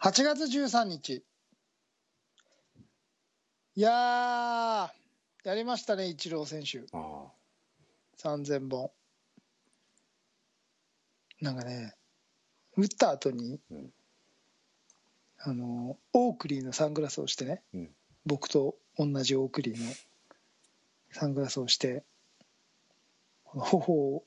[0.00, 1.24] 8月13日。
[3.74, 6.86] いやー、やりましたね、イチロー選手。
[6.96, 7.26] あ
[8.18, 8.92] 3000本。
[11.40, 11.94] なんかね、
[12.76, 13.92] 打った後に、うん
[15.40, 17.90] あの、オークリーのサングラスをしてね、うん
[18.24, 19.92] 僕と同じオークリーの
[21.12, 22.04] サングラスをして、
[23.42, 24.24] この頬を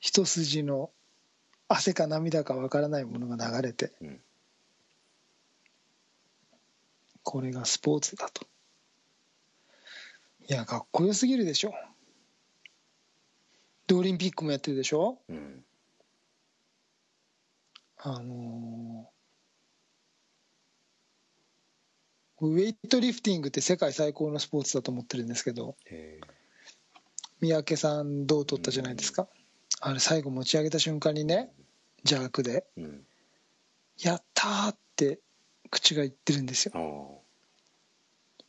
[0.00, 0.90] 一筋の
[1.68, 4.20] 汗か涙かわからないものが流れて、うん
[7.26, 8.46] これがスポーツだと。
[10.48, 11.74] いや、かっこよすぎるでしょ。
[13.88, 15.18] で、オリンピックもやってるでしょ。
[15.28, 15.64] うん
[17.98, 26.20] あのーウェイトリフティングって世界最高のスポーツだと思ってるんですけど、へ
[27.40, 29.26] 三宅さん、どう取ったじゃないですか。
[29.80, 31.50] あれ、最後持ち上げた瞬間にね、
[32.04, 33.06] 邪悪で、えうん
[33.98, 35.20] やったーって
[35.70, 37.22] 口が言ってるんですよ。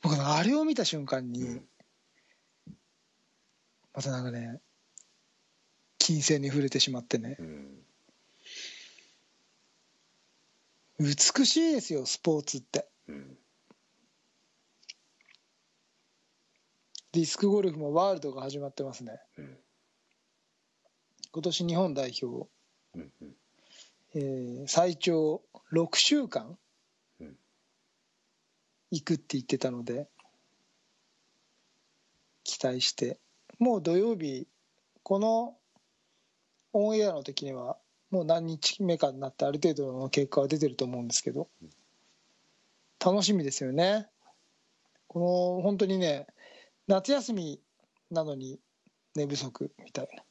[0.02, 1.68] 僕、あれを見た瞬間に、うん。
[3.94, 4.62] またなんかね、
[5.98, 7.84] 金銭に触れてしまってね、うん。
[11.00, 12.88] 美しいですよ、スポーツって。
[13.08, 13.38] うん。
[17.12, 19.20] ディスクゴルフもワールドが始まってますね。
[19.38, 19.58] うん。
[21.32, 22.50] 今年日本代表、
[22.96, 23.36] うんうん。
[24.16, 26.58] えー最長6週間うん
[28.92, 30.08] 行くって言ってたので
[32.44, 33.20] 期待して。
[33.60, 34.48] もう土曜日
[35.02, 35.56] この
[36.74, 37.78] オンエアの時には
[38.12, 41.48] もう何日目かになってある程度の結果は出てると思うんですけど
[43.04, 44.08] 楽しみですよね。
[45.08, 45.20] こ
[45.58, 46.28] の本当にね
[46.88, 47.60] 夏休み
[48.12, 48.60] なのに
[49.16, 50.24] 寝不足みたいな。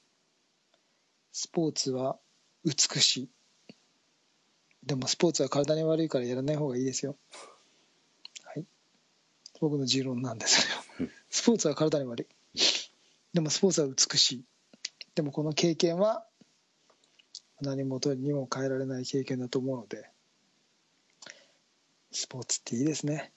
[1.33, 2.17] スポーツは
[2.65, 3.31] 美しい。
[4.84, 7.17] でもスポーツは体に悪いからやらない方がいいですよ。
[9.61, 10.69] 僕の持論なんです
[11.01, 11.09] よ。
[11.31, 12.61] スポーツは体に悪い。
[13.33, 14.44] でもスポーツは美しい。
[15.15, 16.25] でもこの経験は
[17.61, 20.11] 何事にも変えられない経験だと思うので
[22.12, 23.33] スポーツっていいですね。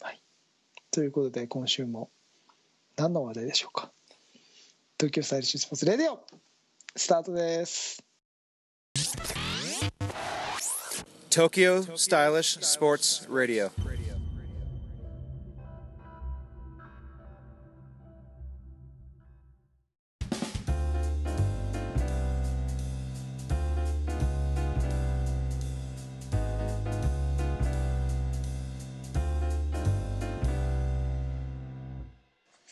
[0.00, 0.20] はい。
[0.90, 2.10] ということで今週も
[2.96, 3.90] 何の話題でしょうか。
[4.98, 6.20] 東京スタイリッシュスポーツレディオ
[6.96, 8.02] スタートです。
[11.30, 13.70] Tokyo Stylish Sports Radio.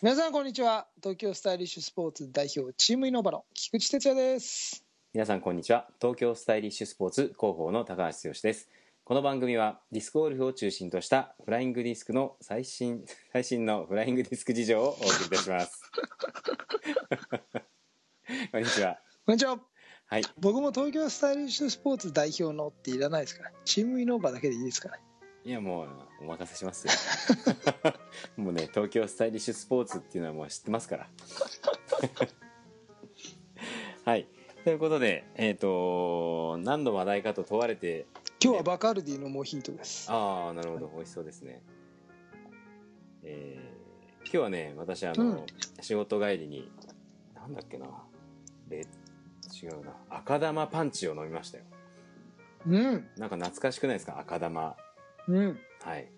[0.01, 0.87] 皆さんこんにちは。
[1.03, 4.85] 東京スタイリッシュスポーツ代表チームイノバの菊池哲也です。
[5.13, 8.69] 皆さんこんにちは東京スタイリッシュスポーツ広報の高橋剛です
[9.03, 15.83] この番組はディスクゴルフを中心としたフライングディスクの最新 最新のフライングディスク事情をお送りいたします
[18.53, 19.61] こんにちはこんにちは。
[20.07, 23.51] はい僕も東京スタイリッシュスポーツ代表のっていらないですから。
[23.65, 25.01] チームイノバだけでいいですから。
[25.49, 25.89] いやもう
[26.21, 26.93] お任せしますよ。
[28.37, 31.09] もうね東京スタイリッシュスポーツっていうのはもう知ってますから。
[34.05, 34.27] はい。
[34.65, 38.05] ということでえっ、と何の話題かと問われて
[38.45, 40.13] 今日はバカルディのモヒートです。
[40.13, 40.89] ああなるほど。
[40.95, 41.63] 美味しそうですね。
[43.23, 43.79] えー
[44.25, 45.47] 今日はね私あの、うん。
[45.81, 46.71] 仕事帰りに
[47.35, 47.87] なんだっけな。
[48.69, 48.81] レ
[49.63, 49.97] 違うな。
[50.11, 51.65] 赤玉パンチを飲みましたよ。
[52.67, 53.09] うん。
[53.17, 54.19] なんか懐かしくないですか？
[54.19, 54.77] 赤玉
[55.29, 55.59] うん。
[55.83, 56.09] はい。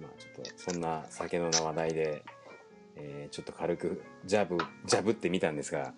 [0.00, 2.22] まあちょっとそんな酒の話題で、
[2.96, 5.92] えーちょっと軽くジャブジャブってみたんですが。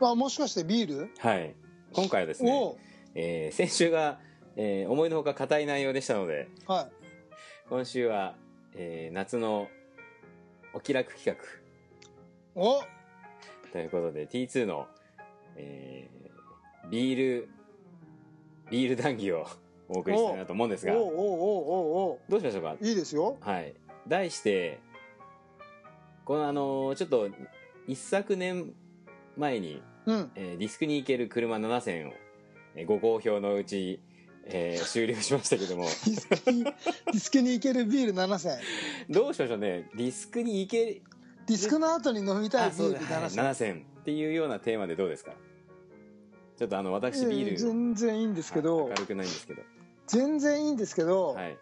[0.00, 1.10] あ、もしかしてビール？
[1.18, 1.54] はい。
[1.92, 2.76] 今回はですね、
[3.14, 4.20] えー先週が、
[4.56, 6.88] えー思いのほか硬い内容でしたのでは
[7.68, 8.34] 今週は、
[8.74, 9.68] えー夏の
[10.74, 11.32] お気楽企画。
[11.32, 11.38] い。
[12.54, 12.82] お。
[13.72, 14.86] ということで T2 の、
[15.56, 17.48] えービール
[18.70, 19.46] ビール談義を
[19.92, 23.36] お送りしたいなと思うんですがおうおおおおどうしましょうかいいですよ。
[23.40, 23.74] はい
[24.06, 24.78] 題して
[26.24, 27.28] このあのちょっと
[27.86, 28.72] 一昨年
[29.36, 30.30] 前に、うん。
[30.36, 32.12] えーディスクに行ける車7選を、
[32.76, 34.00] えーご好評のうち、
[34.44, 38.58] えー終了しましたけどもディスクに行けるビール7選。
[39.08, 41.02] どうしましょうねディスクに行ける
[41.46, 43.86] ディスクの後に飲みたいビールあそうだ、はい7選。
[44.00, 45.32] っていうようなテーマでどうですか
[46.56, 49.62] ちょっとあの私ビールえー全然いいんですけどはい明るくないんですけど
[50.10, 51.56] 全然いいんですけど、はい。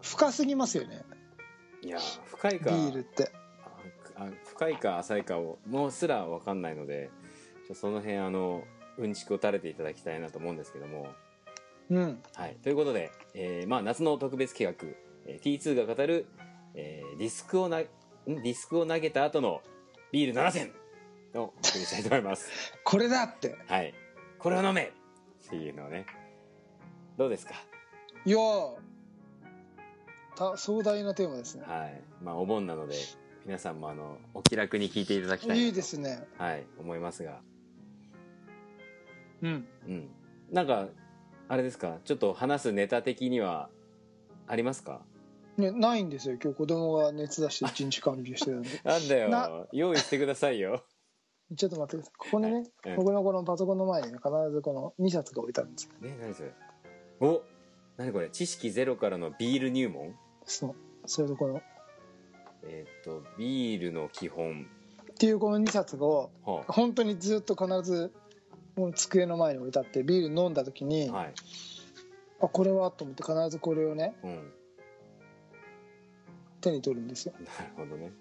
[0.00, 1.02] 深すぎますよね。
[1.82, 3.30] いや深いビかールって。
[4.16, 7.10] ああ深いか浅いかをもうすら分かんないので
[7.74, 8.64] その辺あの
[8.96, 11.08] うんちくを垂れていただきたいなと思うんですけども。
[11.90, 12.22] うん。
[12.34, 14.88] はい、ということで、えーまあ、夏の特別企画、
[15.26, 16.26] えー T2 が語る、
[16.74, 17.84] えーディスクをなん？
[17.84, 19.60] ディスクを投げた後の
[20.10, 20.72] ビール7選
[21.34, 22.50] をお送りしたいと思います。
[22.82, 23.56] これだって。
[23.66, 23.94] はい。
[24.38, 26.06] これを飲めっていうのをね。
[27.16, 27.54] どうですか？
[28.24, 28.74] いやー
[30.36, 32.02] た壮大なテーマですねはい。
[32.22, 32.94] まあ、お盆なので、
[33.46, 37.40] 皆さんもあの、お気楽に聞いていただきたいいいですねはい、思いますが。
[39.42, 40.10] うんうん。
[40.52, 40.88] なんか、
[41.48, 41.98] あれですか？
[42.04, 43.70] ちょっと話すネタ的には、
[44.46, 45.00] ありますか？
[45.56, 49.68] ね、ないんですよ今日子供が熱出して一日間病してるんで なんだなよ。
[49.72, 50.84] 用意してくださいよ。
[51.56, 56.52] ちょっと待ってくださいここにね、はいうん僕のこのパソコンの前にね必ずこの2冊が置いてあるんですよね、何それ？
[57.20, 57.42] お
[57.96, 58.30] 何これ？
[58.30, 60.14] 知識ゼロからのビール入門？
[60.44, 60.74] そう
[61.06, 61.60] それとこの
[62.68, 64.66] えーっと、ビールの基本。
[65.12, 68.12] っていうこの2冊をは本当にずっと必ず
[68.76, 71.34] もう机の前に置いてあってビール飲んだ時に、あ、はい。
[72.42, 74.52] あこれはと思って必ずこれをねうん。
[76.60, 78.12] 手に取るんですよなるほどね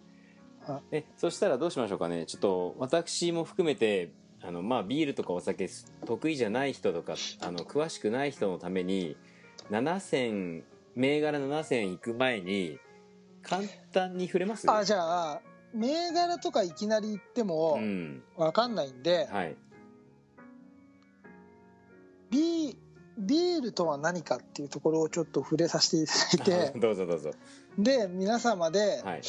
[0.66, 0.82] は。
[0.92, 2.26] え、そしたらどうしましょうかね？
[2.26, 4.12] ちょっと、私も含めて、
[4.46, 5.70] あの、まあ、ビールとかお酒
[6.06, 9.18] 得意じゃない人とか、あの、詳しくない人のために、
[9.72, 10.64] 7選、
[10.96, 12.80] 銘柄7選行く前に、
[13.42, 14.70] 簡単に触れます？
[14.72, 15.42] あじゃあ
[15.74, 18.24] 銘柄とかいきなり言ってもうん。
[18.38, 19.56] 分かんないんで、はい。
[22.32, 22.76] ビ
[23.18, 27.32] ビールとは何かっていうところをちょっと触れさせていただいて どうぞどうぞ。
[27.78, 29.22] で皆様ではい。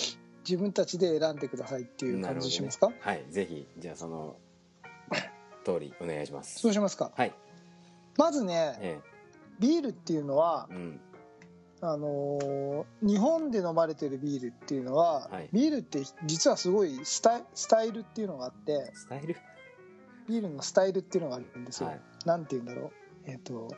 [0.49, 3.25] 自分たちで選んでくださいっていう感じしますか、ねはい。
[3.29, 4.37] ぜひ、じゃあその、
[5.73, 6.61] 通りお願いします。
[6.61, 7.11] そうしますか。
[7.17, 7.35] はい。
[8.17, 9.01] まずねえ
[9.59, 10.75] ビールっていうのはえ。
[10.75, 11.01] うん。
[11.83, 15.49] あのー日本で飲まれてるビールっていうのは、はい。
[15.53, 19.37] ビールって実はすごいスタイスタイルっていうのがあってスタイル？
[20.29, 22.01] ビールのスタイルっていうのがあるんですよ、はい。
[22.25, 22.91] なんて言うんだろう？
[23.27, 23.69] えっ、と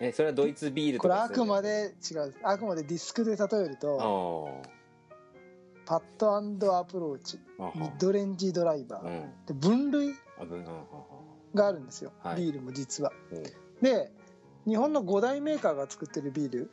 [0.00, 2.34] え、それはドイツビールことれかあくまで違う。
[2.44, 4.62] あくまでディスクで例えると
[5.84, 6.02] パッ
[6.58, 7.40] ドアプローチ。
[7.58, 9.32] ミッドレンジドライバー、うん。
[9.46, 10.14] で分類？
[10.40, 10.64] あぶうん
[11.58, 14.10] があるんですよ、はいビールも実はほうで
[14.66, 16.70] 日本の5大メーカーが作ってるビール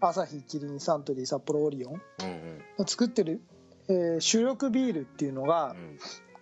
[0.00, 3.40] アサヒキリンサントリー札幌オリオンうんうんの作ってる、
[3.88, 5.98] えー主力ビールっていうのがうん。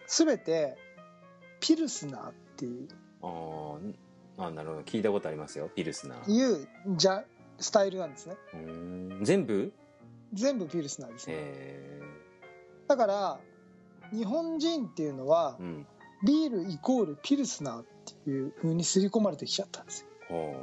[0.08, 0.76] 全て
[1.60, 2.88] ピルスナーっていう
[3.22, 3.94] あー
[4.38, 4.80] あ、なるほど。
[4.82, 5.70] 聞いたことありますよ。
[5.74, 6.30] ピルスナー。
[6.30, 7.24] いうじゃ
[7.58, 8.34] スタイルなんですね
[9.22, 9.72] 全部？
[10.34, 12.00] 全部ピルスナーですねえ
[12.88, 13.40] だから
[14.12, 15.86] 日本人っていうのはー、うん。
[16.24, 17.84] ビールイコールピルスナーっ
[18.24, 20.54] ていう風に刷り込まれてきちゃったんですよほ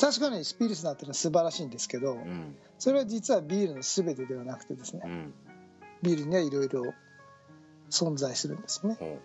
[0.00, 2.16] 確かにピルスナーっていうのは素晴らしいんですけどう。
[2.16, 2.56] うん。
[2.78, 5.34] それは実はビールの全てではなくてですねうん。
[6.02, 6.94] ビールにはいろいろ
[7.90, 9.18] 存在するんですねほ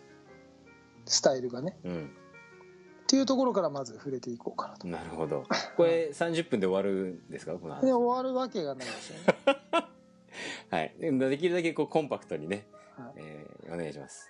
[1.06, 1.78] スタイルがね。
[1.86, 5.46] っていうところからまず触れていこうかなとなるほど。
[5.78, 7.54] これ30分で終わるんですか？
[7.54, 9.24] この話で終わるわけがないですよね
[10.70, 10.94] はい。
[11.00, 12.68] でできるだけこうコンパクトにね、
[12.98, 14.30] はいえーお願いします。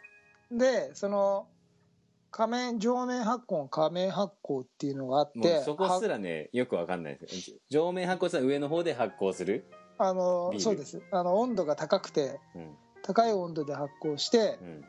[0.51, 1.47] でその
[2.31, 9.65] 仮面上面発酵の仮面発酵っていうのがあってそこすらね、よくわかんないです上面発酵さ上の方で発酵する？
[9.97, 12.75] あのそうですあの温度が高くてうん。
[13.03, 14.81] 高い温度で発酵してう、ん。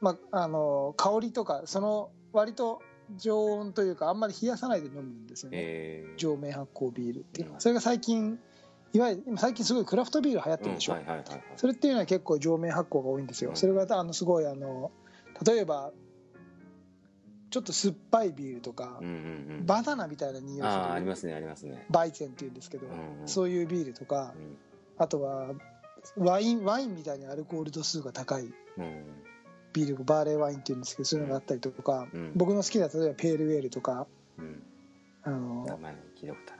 [0.00, 2.80] まあ、あの香りとかその割と
[3.16, 6.16] 常温というかあんまり冷やさないで飲むんですよね、えー。
[6.16, 8.38] 上面発酵ビールっていうのは、うんそれが最近
[8.92, 10.96] いわゆる今最近すごいクラフトビール流行ってるでしょ。
[11.56, 14.90] それっていうのは結構上面発酵が多いんですよ、うんそれがあのすごいあの
[15.44, 15.92] 例えば
[17.50, 19.00] ちょっと酸っぱいビールとか。
[19.64, 21.86] バナナみたいな匂いすああ、ありるますね、ありますね。
[21.90, 22.92] バイゼンっていうんですけど、うん
[23.22, 24.56] うんそういうビールとかうん
[24.98, 25.54] あとは
[26.16, 29.04] ワインワインみたいにアルコール度数が高いうん。
[29.72, 34.06] ビールバーレーワインっていうんですけどそういうのがあったりとか、うん僕の好きな例えばペールウェールとか
[34.38, 34.62] うん。
[35.24, 36.57] あの名前聞いたことある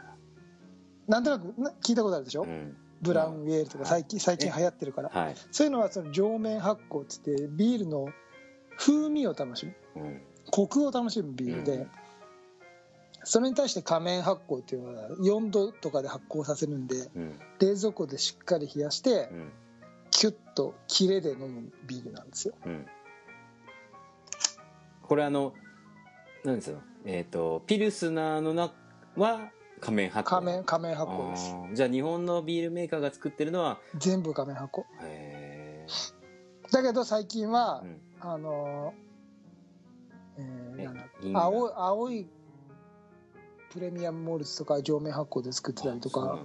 [1.09, 2.53] なんとなくな聞いたことあるでしょ、な。
[2.53, 2.77] うん。
[3.01, 5.35] ブラウンウェールとか最近最近流行ってるからはい。
[5.51, 8.09] そういうのはその上面発酵っつってビールの
[8.77, 10.21] 風味を楽しむうん。
[10.51, 11.91] コクを楽しむビールで、うん
[13.25, 17.39] それに対して仮面発酵っていうのは4度とかで発酵させるんでうん。
[17.59, 19.53] 冷蔵庫でしっかり冷やしてうん。
[20.11, 22.87] キュッとキレで飲むビールなんですようん。
[25.03, 25.53] これあの、
[26.45, 26.81] なんですよ。
[27.05, 28.75] えっ、と、ピルスナーの中
[29.17, 30.35] は仮面発酵。
[30.37, 31.55] 仮面仮面発酵です。
[31.75, 35.87] じゃあ日本のビールメーカーが作ってるのは、全部仮面発酵へ
[36.71, 38.01] だけど最近はー、うん。
[38.21, 42.27] あのーえーえな青い青い
[43.73, 46.39] プレミアムモルツとか上面発酵で作ってたりとか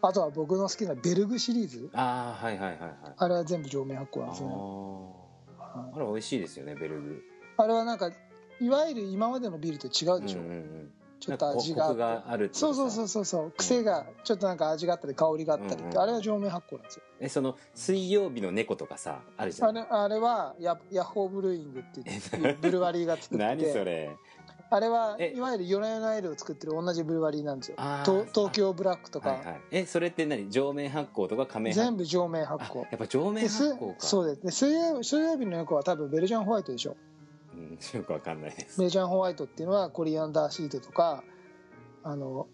[0.00, 1.90] あとは僕の好きなベルグシリーズ。
[1.92, 2.92] あー、はいはいはいはい。
[3.16, 4.48] あれは全部上面発酵なんあですね。
[4.50, 5.12] ー。
[5.96, 7.22] あれ美味しいですよね、ベルグ。
[7.56, 8.10] あれはなんか
[8.60, 13.52] いわゆる今までのビールと違うでしょ、うんうんうんちょっと味があるそうそうそうそうそう。
[13.56, 17.02] 癖がちょっとなんか味があったり香りがあったりっあれは上面発酵なんですよ。
[17.20, 19.68] えその水曜日の猫とかさあるじゃん。
[19.70, 24.10] あれあれはヤヤッホーブルーイングって言ってブルワリーが作って何そてれ？
[24.70, 27.76] あれはえいわゆる夜な夜なエールを作ってる同じブルワリーなんですよ。
[28.04, 29.60] 東京ブラックとか、はいはい。
[29.70, 30.50] えそれって何？
[30.50, 31.84] 上面発酵とか下面発酵？
[31.84, 33.94] 全部上面発あ酵やっぱ上面で発す酵か。
[33.98, 34.42] そうです。
[34.42, 36.96] で水曜水曜日の猫は多分ベルジャンホワイトでしょ
[37.94, 38.78] うん、よくわかんないです。
[38.78, 41.22] ベルジャンホワイトっていうのはコリアンダーシードとか
[42.02, 42.48] あの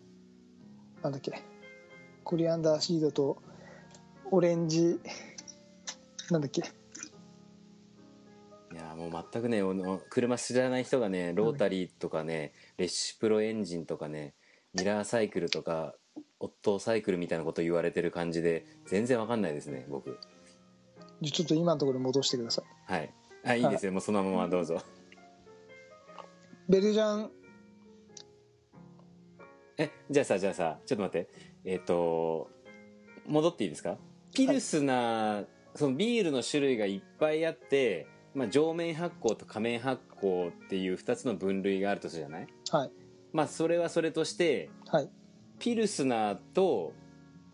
[1.03, 1.43] なんだっけ
[2.23, 3.43] コリアンダーシードと
[4.31, 4.99] オレンジ
[6.31, 6.63] なんだっけ。
[6.63, 6.65] い
[8.77, 9.63] やもう全くね
[10.11, 14.35] 車知らない人がねロータリーとかね、レッシュプロエンジンとかね
[14.73, 15.95] ミラーサイクルとか
[16.41, 20.19] オットーサイクルみたいなこと言われてる感じで全然わかんないですね僕。
[21.21, 22.93] じゃちょっと今のところに戻してください。
[22.93, 23.15] はい。
[23.45, 24.83] あいいですよ、もうそのままどうぞ
[26.69, 27.31] ベルジャン。
[29.77, 31.29] えじゃあさじゃあさちょっと待って。
[31.65, 32.51] えっ、と
[33.27, 33.97] 戻っていいですか？
[34.35, 42.47] ピルスナー、そのビールの種類がいっぱいあって、まあ、上面発酵と下面発酵っていう2つの分類があるとするじゃない？
[42.71, 42.91] はい。
[43.33, 45.11] まあそれはそれとしてはい。
[45.59, 46.93] ピルスナーと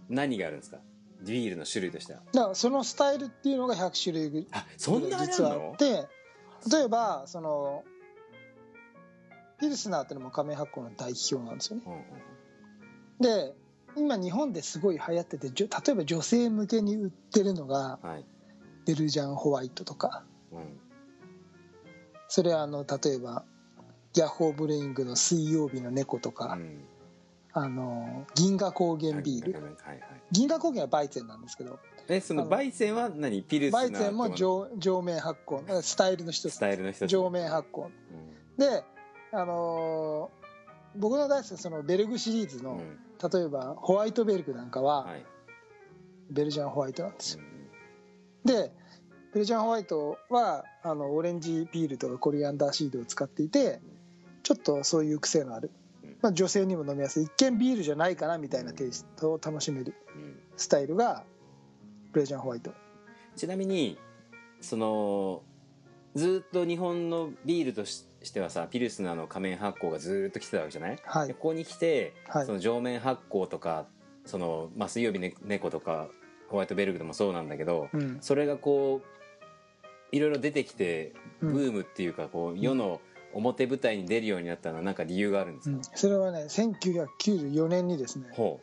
[0.08, 0.78] 何があるんですか？
[1.22, 2.20] ビールの種類としては。
[2.32, 6.08] だからそのスタイルっていうのが100種類ぐあそんなある実はあのって
[6.70, 7.84] 例えばその
[9.60, 11.82] ピルスナーってのも発酵の代表なんですよね。
[11.86, 13.46] うんうん。
[13.48, 13.54] で
[13.96, 18.24] 今日本ですごい流行ってて例えば女性向けに売ってるのがはい。
[18.86, 20.24] ベルジャンホワイトとか。
[20.52, 20.80] うん。
[22.28, 23.44] それはあの例えば
[24.16, 26.84] ヤッホーブレイングの水曜日の猫とか、うん。
[27.52, 30.00] あの銀河高原ビール、はいはいはい
[30.30, 31.78] 銀河高原はバイゼンなんですけど。
[32.08, 33.42] えそのバイセンは何？
[33.42, 37.06] ピルスナーバイゼンもと上上面発酵スタイルの一つスタイルの一つ。
[37.06, 37.90] 上面発酵うん。
[38.56, 38.84] で
[39.32, 40.40] あのー
[40.96, 42.98] 僕の大好きなそのベルグシリーズの、うん。
[43.30, 45.24] 例えばホワイトベルグなんかははい。
[46.30, 47.02] ベルジャンホワイト。
[47.04, 47.42] なんですよ
[48.44, 48.52] うん。
[48.52, 48.72] で
[49.32, 53.80] ベルジャンホワイトはあのオレンジピールとかコリアンダーシードを使っていて
[54.42, 55.70] ちょっとそういう癖のある。
[56.02, 57.24] うん、まあ、女性にも飲みやすい。
[57.24, 60.40] 一見ビールじゃないかなみたいなテイストを楽しめるうん。
[60.56, 61.22] スタイルが
[62.12, 62.72] ベルジャンホワイト。
[63.36, 63.96] ちなみに
[64.60, 65.42] その
[66.16, 71.28] ずっと日本のビールとししてはさピルスナーの仮面発酵がずっと来てたわけじゃない、はい。
[71.28, 72.46] でここに来て、はい。
[72.46, 73.86] その上面発酵とか
[74.26, 76.08] その、まあ、水曜日、ね、猫とか
[76.48, 78.18] ホワイトベルグでもそうなんだけど、うん。
[78.20, 81.52] それがこういろいろ出てきてうん。
[81.52, 83.00] ブームっていうかこう世の
[83.32, 85.82] 表舞台に出るようになったのは何か理由があるんですか、うん。
[85.82, 88.60] それはね1994年にですねほ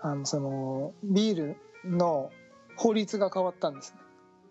[0.00, 2.30] あのそのビールの
[2.76, 3.94] 法律が変わったんです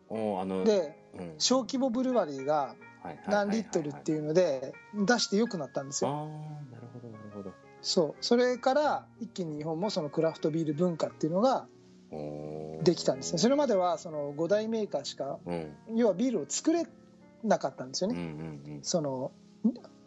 [0.09, 1.33] うおあのでうん。
[1.37, 2.75] 小規模ブルワリーが
[3.27, 6.09] 何リットルってういうので出してよくなったんですよ。
[6.11, 7.51] ああなるほどなるほど。
[7.81, 8.25] そう。
[8.25, 11.67] それから一気に日本もそのクラフトビール文化っていうのが
[12.83, 13.39] できたんですね。
[13.39, 15.75] それまではその5大メーカーしかうん。
[15.95, 16.85] 要はビールを作れ
[17.43, 18.19] なかったんですようんう
[18.67, 18.79] ね、ん。
[18.83, 19.31] その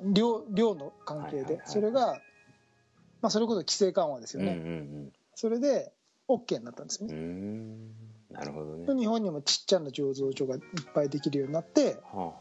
[0.03, 1.37] 量量の関係で。
[1.37, 2.21] はいはいはいそれが、
[3.21, 4.71] まあ、それこそ規制緩和ですうんうんうよね、
[5.05, 5.13] ん。
[5.35, 5.93] それで
[6.29, 7.91] OK になったんですようね、ん。
[8.31, 8.87] なるほどね。
[8.87, 10.61] で日本にもちっちゃな醸造所がいっ
[10.95, 12.33] ぱいできるようになってはあは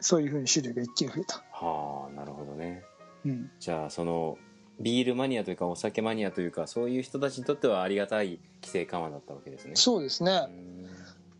[0.00, 2.84] そういうふうに種類が一気に増えた、あはあなるほどね。
[3.24, 4.38] うん、じゃあその
[4.80, 9.72] ビールマニアというかお酒マニアというかそういう人たちにとってはありがたい規制緩和だったわけですね。
[9.74, 10.82] そうですね、うん。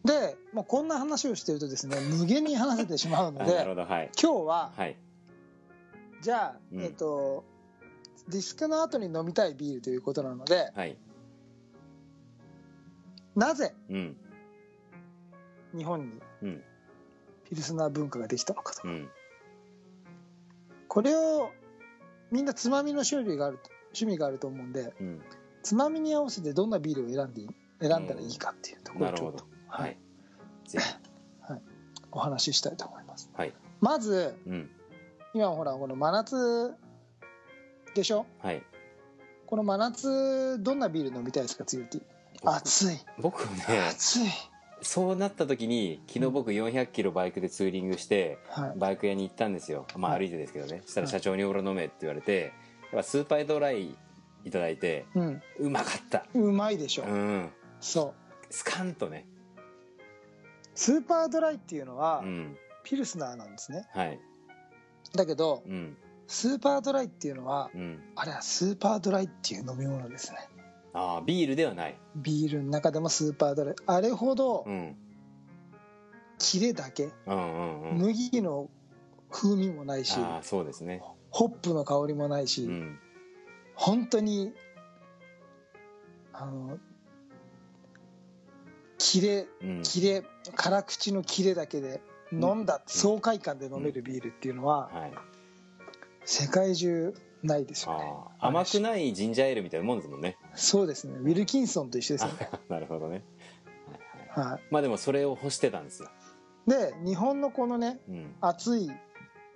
[0.04, 4.10] で、まあ、こんな話をしてるとですね無限に話せてしまうの あではい。
[4.20, 4.96] 今日ははい。
[6.20, 6.82] じゃあ、うん。
[6.82, 7.44] えっと
[8.28, 10.96] ディスクの後に飲みたいビールということなのではい。
[13.36, 14.16] なぜうん。
[15.76, 16.62] 日本にうん
[17.48, 18.86] ピルスナー文化ができたのかと。
[18.86, 19.08] うん。
[20.88, 21.50] これを
[22.30, 25.20] みんなつまみの種類がある趣味があると思うんでうん。
[25.62, 27.48] つまみに合わせてどんなビールを選んでいい
[27.80, 29.98] 選んだらいいかっていうところをちょっと、ははい。
[30.66, 30.68] い。
[30.68, 30.84] ぜひ。
[32.10, 33.30] お話ししたいと思います。
[33.34, 33.52] はい。
[33.80, 34.70] まずうん。
[35.34, 36.74] 今ほらこの真夏
[37.94, 38.24] でしょ？
[38.42, 38.62] はい。
[39.46, 41.98] この真夏どんなビール飲みたいですか強いって
[42.44, 42.98] 暑い。
[43.18, 43.64] 僕ね。
[43.90, 44.20] 暑い
[44.82, 48.72] そうなった時に昨日僕400キロバイクでツーリングしてはい。
[48.78, 49.86] バイク屋に行ったんですよ。
[49.96, 50.20] まあはい。
[50.20, 50.82] 歩いてですけどね。
[50.84, 52.52] そしたら社長に「俺飲め」って言われて
[52.84, 53.96] やっぱスーパードライ
[54.44, 55.42] いただいてうん。
[55.58, 56.24] うまかった。
[56.34, 57.50] うまいでしょ、うん。
[57.80, 58.14] そ
[58.50, 58.54] う。
[58.54, 59.26] スカンとね。
[60.74, 62.56] スーパードライっていうのはうん。
[62.84, 63.86] ピルスナーなんですね。
[63.92, 64.20] はい。
[65.14, 65.96] だけどうん。
[66.26, 68.00] スーパードライっていうのはうん。
[68.14, 70.38] あれはスーパードライっていう飲み物ですね
[70.92, 71.98] ああビールではない。
[72.16, 73.74] ビールの中でもスーパードライ。
[73.86, 74.96] あれほどうん。
[76.38, 77.10] キレだけ。
[77.26, 77.98] うんうんうん。
[77.98, 78.68] 麦の
[79.30, 80.18] 風味もないし。
[80.18, 81.02] ああそうですね。
[81.30, 82.98] ホップの香りもないし、うん。
[83.74, 84.52] 本当に
[86.32, 86.78] あの
[88.98, 89.82] キレうん。
[89.82, 92.00] キレ辛口のキレだけで
[92.32, 95.12] 飲んだ爽快感で飲めるビールっていうのははい。
[96.24, 98.04] 世界中ないですよね。
[98.04, 101.14] ああ甘くないジンジャーエールみたいなもんですもんねそうですね。
[101.20, 103.24] ウィルキンソンと一緒ですよね、 なるほどね。
[104.34, 104.52] はいはい。
[104.52, 106.08] はまあでもそれを欲してたんですよ。
[106.66, 108.34] い、で日本のこのねうん。
[108.40, 108.90] 暑い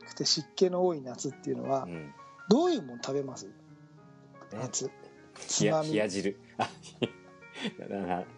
[0.07, 2.13] くて湿気の多い夏っていうのはうん。
[2.49, 3.51] どういうもん食べます？
[4.53, 4.57] え？
[4.57, 4.91] 夏。
[5.61, 6.39] 冷や冷や汁。
[6.59, 6.69] あ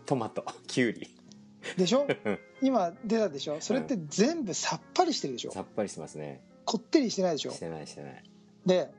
[0.06, 0.44] トマト。
[0.66, 1.08] きゅうり
[1.76, 2.06] でしょ？
[2.60, 3.60] 今出たでしょ？
[3.60, 5.50] それって全部さっぱりしてるでしょ？
[5.52, 6.42] さっぱりしてますね。
[6.64, 7.50] こってりしてないでしょ？
[7.50, 8.24] してないしてない。
[8.66, 8.90] で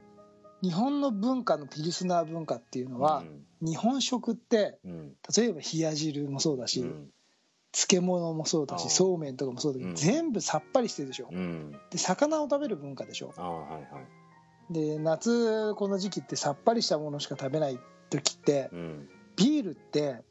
[0.65, 3.23] 日本の文化のピルスナー文化っていうのは、
[3.61, 4.79] 日本食って
[5.37, 7.11] 例えば冷や汁もそうだし、うん。
[7.71, 9.95] 漬物もそうだしそうめんとかもそうだけど、うん。
[9.95, 11.27] 全部さっぱりしてるでしょ。
[11.31, 11.75] うん。
[11.91, 13.33] で魚を食べる文化でしょ。
[14.71, 17.77] で夏この時期ってさっぱりしたものしか食べない
[18.09, 19.09] 時ってうん。
[19.35, 20.23] ビールって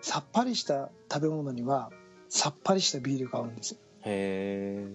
[0.00, 1.90] さっぱりした食べ物には
[2.28, 3.78] さっぱりしたビールが合うんですよ。
[4.06, 4.88] へ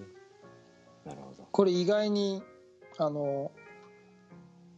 [1.06, 1.48] えなるほど。
[1.52, 2.44] これ意外に
[2.98, 3.52] あの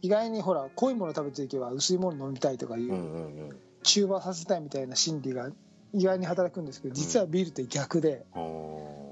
[0.02, 5.50] 意外にほら濃いもの食べてる時は薄いもの飲みたいとかいう中和させたいみたいな心理が
[5.94, 8.24] 意外に働くんですけど実はビールって逆で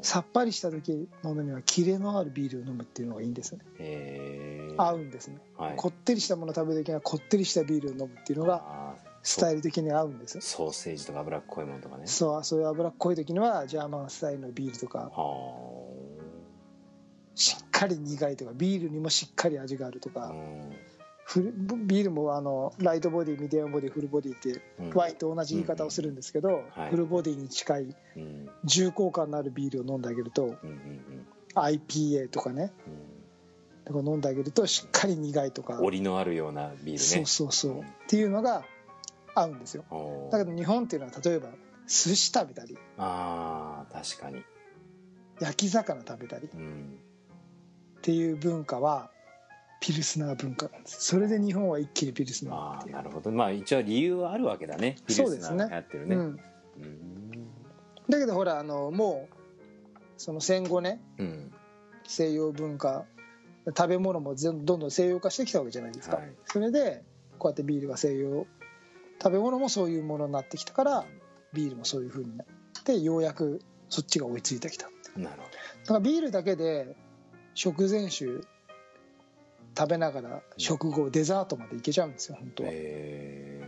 [0.02, 3.60] さっぱりした時飲むにはキレのあるビールを飲むっていうのがいいんですね。
[4.78, 5.38] 合うんですね。
[5.58, 5.76] はい。
[5.76, 10.40] こってりしたもの食べる時にはこってりしたビールを飲むっていうのがスタイル的に合うんです。
[10.40, 12.06] ソーセージとか脂っこいものとかね。
[12.06, 15.10] そうそういう脂っこい時にはジャーマンスタイルのビールとか。
[15.14, 15.84] は
[17.34, 20.72] しっかり苦いとかビールにもしっかり味があるとかあうん。
[21.24, 24.90] フルビールもあのライトボディミディアムボディフルボディってうん。
[24.94, 26.90] ワインと同じ言い方をするんですけど、はい。
[26.90, 28.50] フルボディに近いうん。
[28.64, 31.26] 重厚感のあるビールを飲んであげるとうんうんうん。
[31.54, 32.72] IPA とかね
[33.84, 36.98] とか飲んであげるとしっかり苦いとか、うん折りのあるようなビールね。
[36.98, 37.80] そうそうそう、うん。
[37.80, 38.64] っていうのが
[39.34, 39.84] 合うんですよ。
[40.32, 41.48] だけど日本っていうのは例えば
[41.86, 44.44] 寿司食べたりああ確かに
[45.40, 46.98] 焼き魚食べたりっうん
[48.02, 49.10] ていう文化は
[49.80, 51.04] ピルスナー文化なんです。
[51.04, 53.30] それで日本は一気にピルスナーあなるほど。
[53.30, 54.96] まあ一応理由はあるわけだね。
[55.06, 56.16] ピルスナーそうですねが流行ってるね。
[56.16, 56.40] うん、うん
[58.08, 61.52] だけどほらあのもうその戦後ねうん
[62.06, 63.04] 西洋文化
[63.66, 66.32] 食べ物も全どんどん西洋化してきたわけじゃないですか、はい。
[66.44, 67.04] それで
[67.38, 68.46] こうやってビールが西洋
[69.22, 71.04] 食べ物もそういうものになってきたから
[71.52, 75.42] ビールもそういう風になってようやくそっちが追いついてきただかなる
[75.86, 76.96] ほらビールだけで
[77.54, 78.40] 食前酒
[79.76, 83.60] 食べながら食後デザートまでいけちゃうんですよ本当どは、へ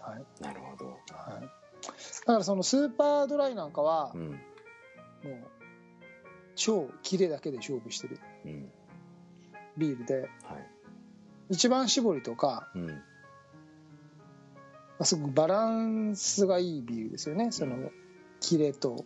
[0.00, 0.24] はい。
[0.40, 0.86] えなるほど。
[0.86, 1.48] はい、だ
[2.26, 4.30] からそのスーパードライなんかはうん。
[4.30, 4.38] もう
[6.54, 8.70] 超キレだけで勝負してるうん。
[9.76, 10.20] ビールで。
[10.20, 10.30] はい。
[11.50, 12.86] 一番搾りとかうん。
[12.86, 12.92] ま
[15.00, 17.52] あ、すごくバランスがいいビールですよね。
[17.52, 17.90] その
[18.40, 19.04] キレと。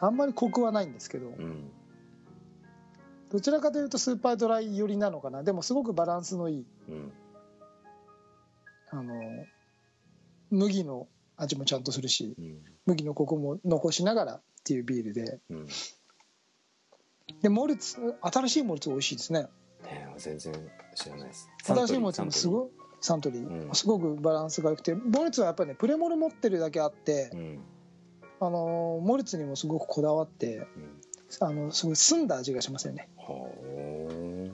[0.00, 1.28] あんまりコクはないんですけど。
[1.28, 1.70] うんうん
[3.34, 5.42] どちらかというとスーパードライ寄りなのかな。
[5.42, 7.12] でもすごくバランスのいいうん。
[8.92, 9.12] あの
[10.52, 12.62] 麦の味もちゃんとするしうん。
[12.86, 15.40] 麦のコクも残しながらっていうビールで。
[15.50, 15.66] うん。
[17.42, 19.48] でモルツ新しいモルツ美味しいですね。
[19.82, 20.54] ね全然
[20.94, 21.50] 知らないです。
[21.64, 22.68] 新しいモルツもすいごい
[23.00, 23.74] サントリー、うん。
[23.74, 24.94] すごくバランスが良くて。
[24.94, 27.58] モルツはやっぱりねプレモル持ってるだけあってう、ん。
[28.38, 31.00] あのモルツにもすごくこだわってうん
[31.40, 33.08] あのすごい澄んだ味がしますよね。
[33.16, 34.50] は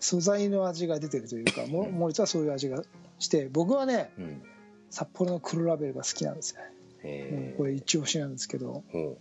[0.00, 2.82] 素材の味が出てるというかもモルツはそういう味が
[3.18, 4.42] して僕はねあうん。
[4.90, 6.60] 札幌の黒ラベルが好きなんですよ
[7.02, 9.18] ね、これ一押しなんですけどほ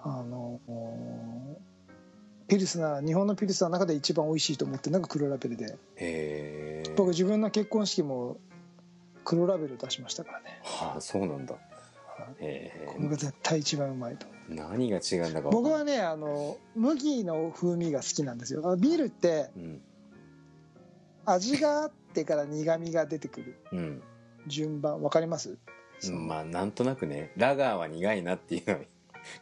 [0.00, 0.60] あの
[2.46, 6.84] ピルスナー日本のピルスナーの中で一番美味しいと思ってるのが黒ラベルで。
[6.96, 8.36] 僕自分の結婚式も
[9.24, 10.60] 黒ラベル出しましたからね。
[10.62, 11.54] はあそうなんだ。
[12.40, 14.26] へこれが絶対一番うまいと。
[14.26, 18.68] え何が違うんだか僕はねあの麦の風味が好きなんですよ。
[18.70, 19.82] あビールってうん。
[21.26, 24.02] 味があってから苦味が出てくるうん。
[24.46, 25.02] 順番。
[25.02, 25.58] わかります？
[26.10, 27.32] まあなんとなくね。
[27.36, 28.80] ラガーは苦いなっていうのは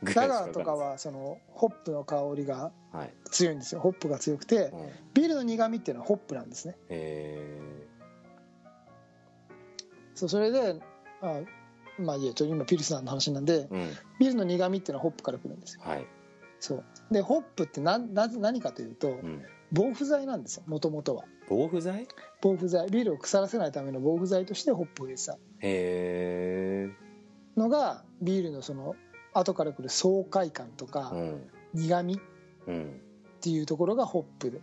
[0.02, 3.14] ぐ ラガーとかはそのホップの香りがはい。
[3.30, 3.80] 強いんですよ。
[3.80, 4.78] ホップが強くてうん。
[4.80, 6.76] へビールの苦味っていうのはホップなんですね。
[6.88, 7.60] え
[10.14, 10.80] そうそれで
[11.20, 11.40] あ
[11.98, 13.90] まあいいやちょ今ピルスナーの話なんでうん。
[14.20, 15.82] ビールの苦味っていうのはホップから来るんですよ。
[15.84, 16.06] はい。
[16.60, 16.84] そう。
[17.10, 19.42] でホップってなな何かというとうん。
[19.72, 21.24] 防腐剤なんですよもともとは。
[21.48, 22.02] 防腐剤？
[22.02, 22.06] へ
[22.40, 22.88] 防腐剤。
[22.90, 25.38] ビールを腐らせないための防腐剤としてホップを入れてた。
[25.62, 26.88] え
[27.56, 28.94] のがビールのその
[29.32, 31.50] 後から来る爽快感とかうん。
[31.74, 32.18] 苦味っ
[32.68, 33.00] うん。
[33.40, 34.60] ていうところがホップで。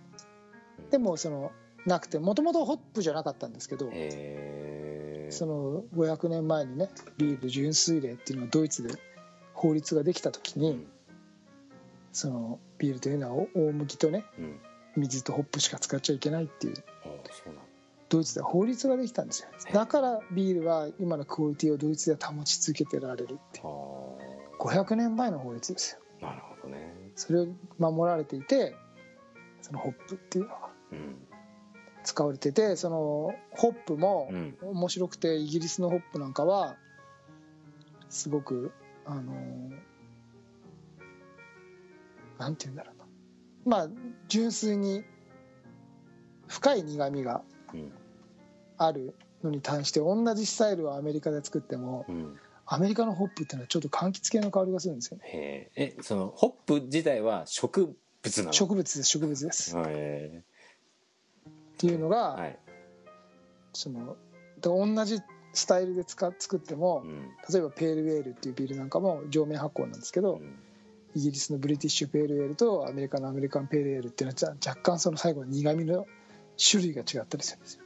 [0.91, 1.51] でもその
[1.85, 4.62] なくてもともとホップじゃなかったんですけどへえ
[5.33, 8.93] その500年前にねビール純粋令っていうのがドイツで
[9.53, 10.87] 法律ができた時にうん。
[12.11, 14.59] そのビールというのは大麦とねうん。
[14.95, 16.73] 水とホップしか使っちゃいけないっていう。
[18.09, 19.49] ドイツでは法律ができたんですよ。
[19.73, 23.65] だからビールは今のクオリティをドイツでは保ち続けてられるっていう。
[23.65, 24.15] は
[24.59, 25.99] 500年前の法律ですよ。
[26.21, 26.93] あなるほどね。
[27.15, 27.47] それを
[27.79, 28.75] 守られていて
[29.61, 31.15] そのホップっていうのがうん
[32.03, 34.57] 使われててそのホップもうん。
[34.61, 36.75] 面白くてイギリスのホップなんかは
[38.09, 38.71] すごく
[39.05, 39.33] あの
[42.37, 43.05] なんて言うんだろうな。
[43.65, 43.89] まあ
[44.27, 45.03] 純粋に
[46.47, 47.41] 深い苦みが
[47.73, 47.91] うん。
[48.77, 52.37] あるのに対して同じスタイルをアメリカで作ってもうん。
[52.65, 55.23] アメリカのホップっていうのはちょっと柑橘系の香りがするんですよね。
[55.25, 58.53] へええそのホップ自体は植物なの？
[58.53, 59.75] 植物です植物です
[61.87, 62.59] っへていうのが、えはい。
[63.73, 64.15] その
[64.61, 65.19] で同じ
[65.53, 67.29] スタイルで使っ作ってもうん。
[67.51, 70.59] 例えばペールウェールっていうビールなんかも上面発酵なんですけど、うん。
[71.15, 76.07] イギリスのブリティッシュペールエールとアメリカのアメリカンペールエールっていうのは若干その最後の苦みの
[76.57, 77.83] 種類が違ったりするんですよ。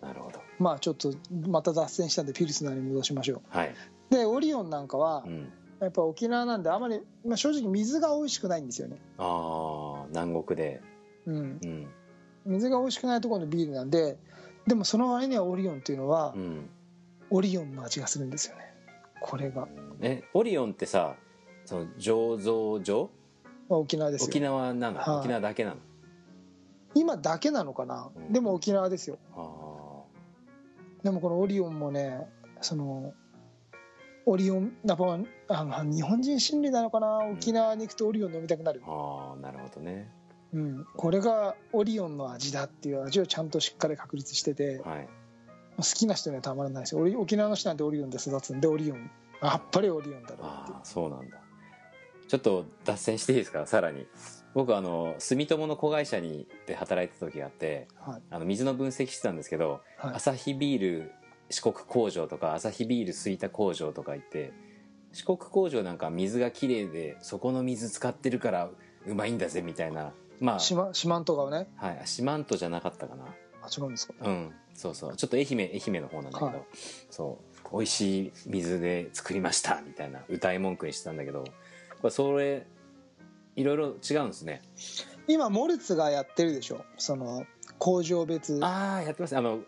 [0.00, 0.40] なるほど。
[0.58, 1.12] まあちょっと
[1.48, 3.74] また脱線したんでピルスナーに戻しましょはい、
[4.10, 8.98] うでオリオンなんかはうん、やっぱ沖縄なんであまり、まあ、正直水が美味しくないんですよね。
[9.18, 10.80] ああ南国で。
[11.26, 11.36] うん。
[11.62, 11.86] うん。
[12.46, 14.16] 水が美味しくないところのビールなんで
[14.66, 16.70] でもその割にはオリオンっていうのはうん。
[17.30, 18.62] オリオンの味がするんですよね。
[19.20, 19.66] これが、
[20.00, 21.16] えオリオンってさ
[21.64, 23.10] その醸造所？
[23.68, 24.26] まあ、沖縄ですよ。
[24.28, 25.18] 沖縄なの、はい。
[25.18, 25.76] 沖縄だけなの？
[26.94, 28.32] 今だけなのかな、うん。
[28.32, 29.18] でも沖縄ですよ。
[29.34, 29.42] あ
[31.02, 32.28] でもこのオリオンもね
[32.60, 33.12] その
[34.26, 37.20] オリオンやっぱあの日本人心理なのかな？
[37.32, 38.82] 沖縄に行くとオリオン飲みたくなる。
[38.84, 40.10] ー、あーなるほどね。
[40.52, 44.82] うん、これがオリオンの味だっていう味をちゃんとしっかり確立してて。
[44.84, 45.08] はい。
[45.78, 49.10] 好きな人にはたまらないです沖縄の人なんてオリオンで育つんでオリオン。
[49.42, 50.72] やっぱりオリオンだろうって。
[50.84, 51.36] そうなんだ。
[52.26, 53.66] ちょっと脱線していいですか？
[53.66, 54.06] さらに。
[54.54, 58.22] 僕あの住友の子会社にで働いてた時があってはい。
[58.30, 60.14] あの水の分析してたんですけど、はい。
[60.14, 61.12] アサヒビール
[61.50, 64.52] 四国工場とかアサヒビール吹田工場とか行って
[65.12, 68.68] 四国工場なんか水がきれいでそこの水使ってるから
[69.06, 70.92] うまいんだぜみたいなまあ四万
[71.24, 71.68] 十川ね。
[71.76, 72.02] はい。
[72.04, 73.24] 四万十じゃなかったかな。
[73.62, 74.14] あ違うんですか？
[74.20, 74.52] うん。
[74.74, 75.16] そうそう。
[75.16, 76.62] ちょっと愛媛愛媛の方なんだけど、はい。
[77.10, 77.68] そう。
[77.72, 81.52] 美味しい水で作りましたみたいな歌い文句にしてたんだけどこ
[82.04, 82.64] れそれ
[83.56, 84.62] いろいろ違うんですね。
[85.26, 86.84] 今モルツがやってるでしょ？
[86.98, 87.44] その
[87.78, 88.60] 工場別。
[88.62, 89.36] ああやってます。
[89.36, 89.60] あの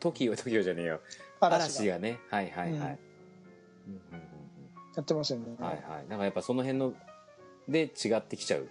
[0.00, 1.00] TOKIO TOKIO じゃねえよ。
[1.40, 1.98] 嵐が。
[1.98, 2.18] ね。
[2.30, 2.82] はいはいはい、うん。
[2.82, 2.98] うんうんうん。
[4.94, 6.08] やってますよね、はいはい。
[6.08, 6.94] なんかやっぱその辺の
[7.68, 8.68] で違ってきちゃう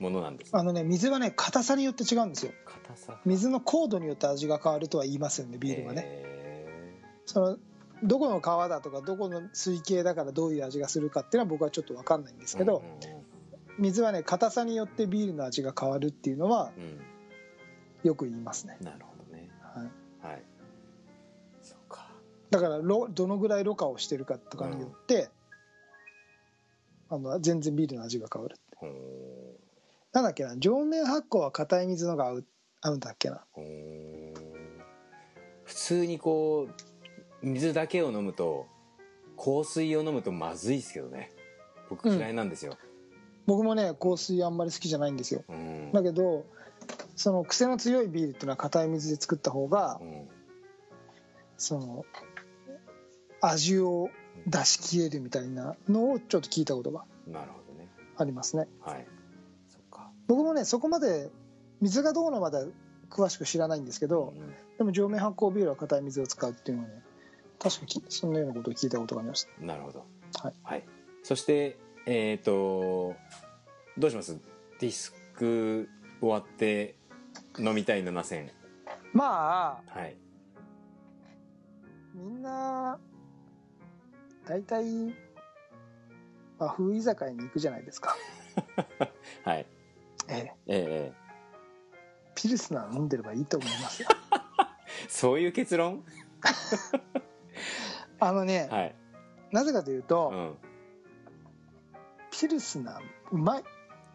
[0.00, 0.60] ものなんですね。
[0.60, 2.52] あのね水はね硬さによって違うんですよ。
[2.64, 7.58] 硬さ水の硬度によって味が変わるとは言いますよねビールはね、へその
[8.02, 12.82] どこの川だとかどこの水系だからどういう味がするかっていうのは僕はちょっと分かんないんですーけど、
[13.78, 17.00] 水はね硬さによってビールの味が変わるっていうのはうん。
[18.02, 19.13] よく言いますね、なるほ
[22.54, 25.28] だからろどのぐらいろ過をしてるかとかによって、
[27.08, 28.90] あの全然ビールの味が変わるほー
[30.12, 32.44] なんだっけな上面発酵は硬い水のが合う
[32.80, 33.44] 合うんだっけな。
[35.64, 36.68] 普通にこ
[37.42, 38.68] う水だけを飲むと
[39.36, 41.32] 香水を飲むとまずいですけどね。
[41.90, 42.78] 僕嫌いなんですよ、
[43.46, 45.42] 僕もね香水あんまり好きじゃないんですよ。
[45.48, 45.90] うん。
[45.92, 46.46] だけど
[47.16, 50.28] その癖の強いビールっていうのは硬い水で作った方がうん。
[51.56, 52.04] その
[53.46, 54.10] 味を
[54.46, 57.04] 出し切れるみたいなのをちょっと聞いたことが
[58.16, 58.66] ありますね。
[58.80, 59.06] はい。
[59.68, 60.10] そっか。
[60.26, 61.30] 僕もねそこまで
[61.80, 62.66] 水がどうのまで
[63.10, 67.02] 詳しく知らないんですけどうんでも上面発酵ビールは硬い水を使うっていうのはね
[67.60, 69.50] 確かきそんなようなことを聞いたことがありました。
[69.64, 70.04] なるほど。
[70.64, 70.84] はい、
[71.22, 73.14] そしてえっ、と
[73.96, 74.36] どうします？
[74.80, 75.88] ディスク
[76.20, 76.96] 終わって
[77.58, 78.50] 飲みたい7戦
[79.12, 80.16] まあはい。
[82.14, 82.98] みんな
[84.46, 85.14] 大体
[86.58, 88.16] 和風居酒屋に行くじゃないですか。
[89.44, 89.66] はい。
[90.28, 90.36] ええ。
[90.36, 91.12] ええええ。
[92.34, 94.08] ピルスナー飲んでればいいと思いますよ。
[95.08, 96.04] そういう結論？
[98.20, 98.94] あのね、はい。
[99.50, 100.56] なぜかというと、うん。
[102.30, 103.02] ピルスナー
[103.32, 103.64] うまい。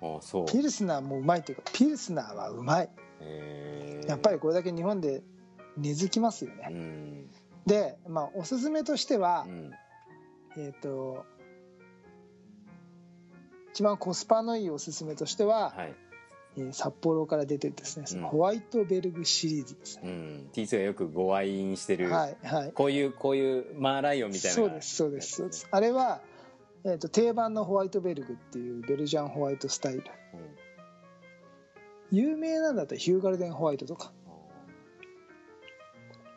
[0.01, 0.45] あそう。
[0.45, 2.89] ピルスナーもうまいというかピルスナーはうまい。
[3.21, 4.01] え。
[4.05, 5.23] ーやっぱりこれだけ日本で
[5.77, 7.29] 根付きますようねん。
[7.65, 9.71] で、まあ、おすすめとしてはうん
[10.57, 11.25] えっ、と
[13.73, 15.95] 一番コスパのいいおすすめとしては、はい。
[16.57, 18.21] えー札幌から出てるですね、うん。
[18.23, 20.49] ホワイトベルグシリーズですね、うん。
[20.51, 22.71] T2 がよくご愛飲してる、はいはい。
[22.73, 25.67] こういうこういうマーライオンみたいなそうですそうですそうです。
[25.71, 26.21] あれは、
[26.83, 30.03] えー、と定番のホワイトベルグっていうベルジャンホワイトスタイル。
[32.11, 34.11] 有名なんだったらヒューガルデンホワイトとか。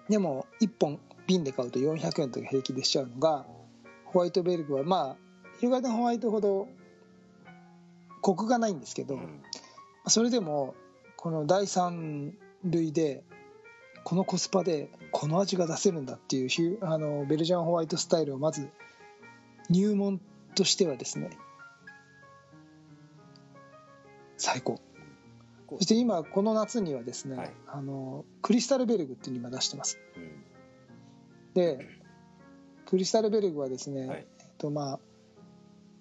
[0.08, 3.46] でも1本瓶で買うと400円とか平気でしちゃうのが
[4.12, 5.16] ホワイトベルグはまあ
[5.58, 6.68] ヒューガルデンホワイトほど
[8.20, 9.42] コクがないんですけど、うん。
[10.06, 10.74] それでも
[11.16, 12.32] この第3
[12.64, 13.22] 類で
[14.04, 18.68] このコスパでこの味が出せるんだっていうヒュあのベルジャンホワイトスタイルをまず
[19.70, 20.20] 入門
[20.54, 21.30] としてはですね
[24.36, 24.80] 最高。
[25.78, 27.50] そして今この夏にはですね、はい。
[27.66, 29.98] あのクリスタルベルグっていうのを今出してます。
[30.16, 30.44] うん。
[31.54, 32.01] で
[32.92, 34.26] クリスタルベルグはですね、はい。
[34.38, 35.00] えっとまあ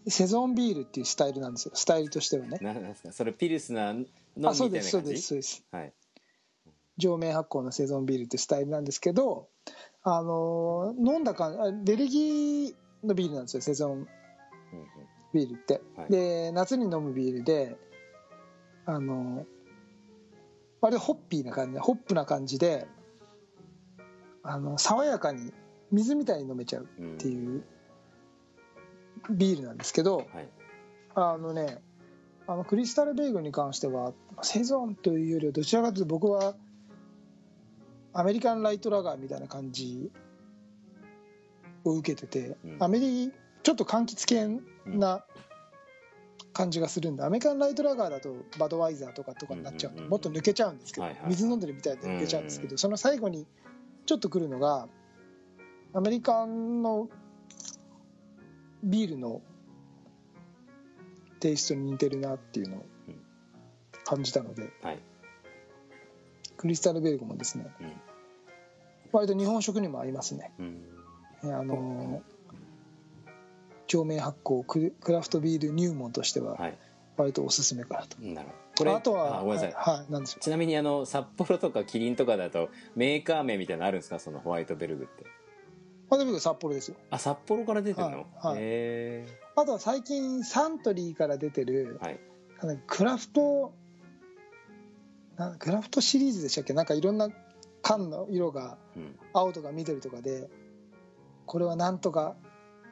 [0.09, 1.71] セゾンビールっていうスタイルなんですよ。
[1.73, 2.57] スタイルとしてはね。
[2.61, 3.13] ななんですか？
[3.13, 5.65] それピルスナーのあそうみたいですそうな感じですそうです。
[5.71, 5.93] はい。
[6.97, 9.47] 上面発酵のセゾンビールってスタイルなんですけど
[10.03, 14.05] あの飲んだ感あベルギーのビールなんですよセゾン
[15.33, 16.11] ビールって、はい。
[16.11, 17.77] で夏に飲むビールで
[18.85, 19.45] あの
[20.81, 22.85] 割とホッピーな感じでホップな感じで
[24.43, 25.53] あの爽やかに
[25.91, 27.63] 水みたいに飲めちゃううんっていう
[29.29, 30.27] ビールなんですけどはい。
[31.13, 31.79] あのね
[32.47, 36.55] あのクリスタルベーグルに関してはセゾンというよりはどちらかというと僕は
[38.13, 40.11] アメリカンライトラガーみたいな感じ
[41.85, 42.77] を受けてて、うん。
[42.79, 43.31] アメリ
[43.63, 45.23] ちょっと柑橘系な
[46.53, 52.77] 感じがするんでアメリカンライトラガーだとバドワイザーとかとかになっちゃうんもっと抜けちゃうんですけど、水飲んでるみたいで抜けちゃうんですけど、うん。
[52.77, 53.47] その最後に
[54.05, 54.87] ちょっと来るのが
[55.93, 57.09] アメリカンの
[58.83, 59.41] ビールの
[61.39, 63.15] テイストに似てるなっていうのをうん
[64.03, 64.99] 感じたので、はい。
[66.57, 67.91] クリスタルベルグもですね、うん。
[69.11, 70.51] 割と日本食にも合いますね。
[70.59, 70.81] うん。
[71.43, 72.21] えあの
[73.87, 76.77] 上面発酵クラフトビール入門としてははい。
[77.17, 78.59] 割とおすすめかなと、なるほど。
[78.77, 84.17] これあとはあごめんなさい、はい、はい、なんでちなみにあの札幌とかキリンとかだとメーカー名みたいなのあるんですか？
[84.17, 85.25] そのホワイトベルグって
[86.11, 86.97] まあでも札幌ですよ。
[87.09, 88.57] あ札幌から出てるの、はいはい。
[88.59, 92.19] へあとは最近サントリーから出てるえ
[92.67, 92.79] はい。
[92.85, 93.73] クラフト
[95.37, 96.73] なんクラフトシリーズでしたっけ？
[96.73, 97.29] なんかいろんな
[97.81, 99.15] 缶の色がうん。
[99.33, 100.49] 青とか緑とかで
[101.45, 102.35] これはなんとか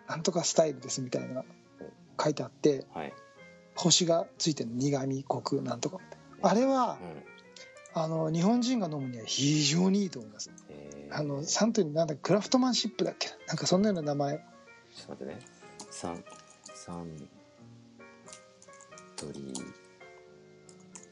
[0.07, 1.45] なんとかスタイルですみたいなのが
[2.23, 3.13] 書いてあってはい、
[3.75, 5.99] 星がついてる苦味コクなんとか
[6.41, 8.01] あれはうん。
[8.01, 10.51] あの日本人が飲むには非常にいいと思います
[11.11, 13.29] あのサントリーなんだクラフトマンシップだっけ？
[13.47, 14.37] なんかそんなような名前。
[14.37, 15.39] ちょっと待ってね。
[15.91, 16.23] サン
[16.75, 17.07] サン
[19.15, 19.73] トリー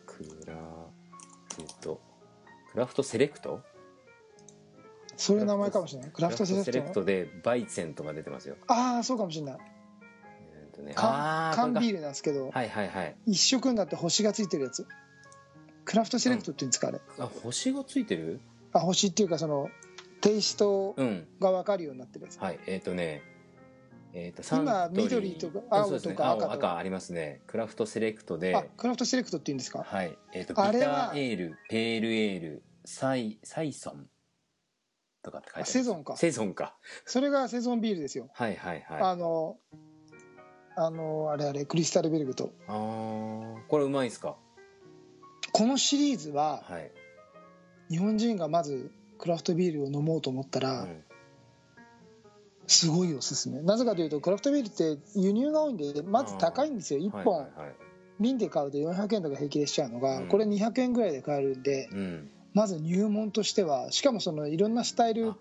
[0.05, 1.99] クラフト。
[2.71, 3.61] クラフトセレクト？
[5.15, 6.11] そういう名前かもしれない。
[6.11, 8.55] クラフトセレクトクラフトでバイツェンとか出てますよ。
[8.67, 9.57] ああそうかもしれない。
[10.53, 13.15] えーとね缶ビールなんですけどはいはいはい。
[13.25, 14.85] 一色になって星がついてるやつ。
[15.85, 16.99] クラフトセレクトっていうんですかあれ。
[17.17, 18.39] あ星がついてる？
[18.73, 19.69] あ星っていうかその
[20.21, 21.27] テイストうん。
[21.39, 22.37] が分かるようになってるやつ。
[22.39, 22.59] はい。
[22.67, 23.21] えっ、とね
[24.13, 26.53] えっ、とサン今緑とかうん青とか赤とか。
[26.53, 27.41] 赤ありますね。
[27.47, 28.55] クラフトセレクトで。
[28.55, 29.83] あクラフトセレクトっていうんですか？
[29.83, 30.17] はい。
[30.33, 34.07] えっ、とビターエールペールエールサイサイソン
[35.23, 36.15] とかって書いてあるあセゾンか。
[36.17, 36.75] セゾンか。
[37.05, 38.29] それがセゾンビールですよ。
[38.33, 39.01] はいはいはい。
[39.01, 39.57] あの
[40.75, 42.51] あのあれあれクリスタルベルグと。
[42.67, 44.37] あーこれうまいんすか？
[45.51, 46.91] このシリーズははい、
[47.89, 51.03] 日本人がまずクラフトビールを飲もうと思ったらうん
[52.69, 53.61] すごいおすすめ。
[53.61, 56.99] なぜかというとクラフトビールって輸入が多いんでまず高いんですよ。
[56.99, 57.47] 1はい本
[58.19, 60.27] 瓶で買うと400円とか平気でしちゃうのがうん。
[60.27, 62.29] これ200円ぐらいで買えるんでうん。
[62.53, 65.35] まず入門としてはしかもそのいろんなスタイル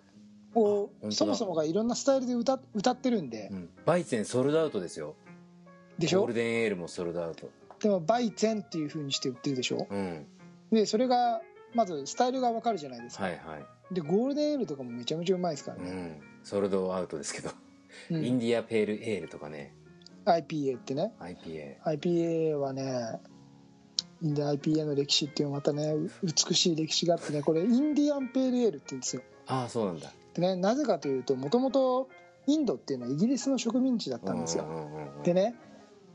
[0.55, 3.49] をそもそもがいろんなスタイルで歌歌ってるんで。
[3.51, 3.69] うん。
[3.85, 5.17] バイツェンソールドアウトですよ。
[5.99, 6.21] でしょ？
[6.21, 7.51] ゴールデンエールもソールドアウト。
[7.81, 9.89] でもバイゼンっていう風にして売ってるでしょ？
[9.91, 10.27] うん。
[10.71, 11.41] でそれが
[11.77, 13.59] まずスタイルが分かるじゃないですか、はいは
[13.91, 13.95] い。
[13.95, 16.21] でゴールデンエールとかもめちゃめちゃうまいですからね、うん。
[16.43, 17.51] ソールドアウトですけど、
[18.11, 18.25] うん。
[18.25, 19.75] インディアペールエールとかね。
[20.25, 21.13] IPA ってね。
[21.21, 23.21] IPA IPA はね
[24.23, 29.23] インディア IPA の歴史っていうのまたねう美しい歴史があってねこれインディアンペールエールって言うんですよ。
[29.47, 30.11] ああそうなんだ。
[30.35, 32.09] でねなぜかというともともと
[32.47, 34.65] インドっていうのはイギリスの植民地だったんですよ。
[34.65, 35.23] うんうんうんうん。
[35.23, 35.55] でね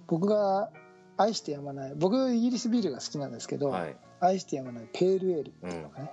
[0.08, 0.72] 僕が
[1.18, 6.12] 愛してやまない僕イギリスビールが好きなんですけど、はい愛してやまないペールエールっていうのがね、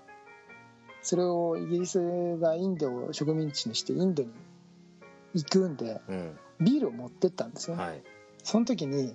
[1.03, 2.01] それをイギリス
[2.39, 4.31] がインドを植民地にしてインドに
[5.35, 8.03] 行くんでうんビールを持ってったんですよね、はい。
[8.43, 9.15] その時に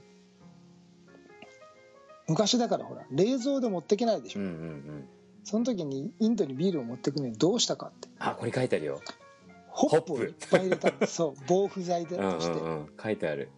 [2.28, 5.08] 昔だからほら冷蔵で持ってけないでしょ、うんうんうん。
[5.44, 8.08] その時にインドにビールを持ってくのにどうしたかって。
[8.20, 9.02] あこれ書いてあるよ。
[9.68, 11.16] ホップをいっぱい入れたんです。
[11.16, 12.64] そう防腐剤でうんうとしてん。
[12.64, 13.50] うん書いてある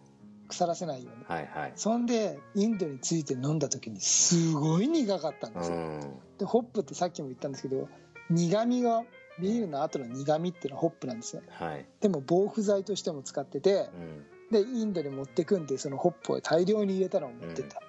[0.46, 1.24] 腐らせないように。
[1.26, 1.72] はいはい。
[1.76, 6.00] そんでインドについて飲んだ時にすごい苦かったんですよ、うん。
[6.38, 7.88] でホップってさっきも言ったんですけど
[8.30, 9.04] 苦味が
[9.40, 11.42] ビールの後の苦味っていうのはホップなんですね。
[11.50, 11.86] はい。
[12.00, 14.26] でも防腐剤としても使っててうん。
[14.50, 17.82] でインドに持ってくんでそのホップを大量に入れたのを持ってった、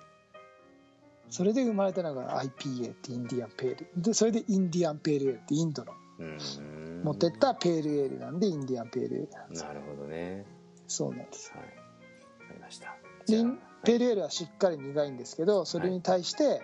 [1.29, 3.87] それで生まれたのが IPA ってインディアンペール。
[3.95, 5.93] でそれでインディアンペールエールってインドの。
[6.19, 7.01] うん。
[7.03, 10.45] 持ってったペールエールなんでインディアンペールエールなんですなるほどね。
[10.87, 11.76] そうなんですはい
[12.67, 12.95] ました。
[13.83, 16.61] ペールエールはしっかり苦いんですけどそれに対して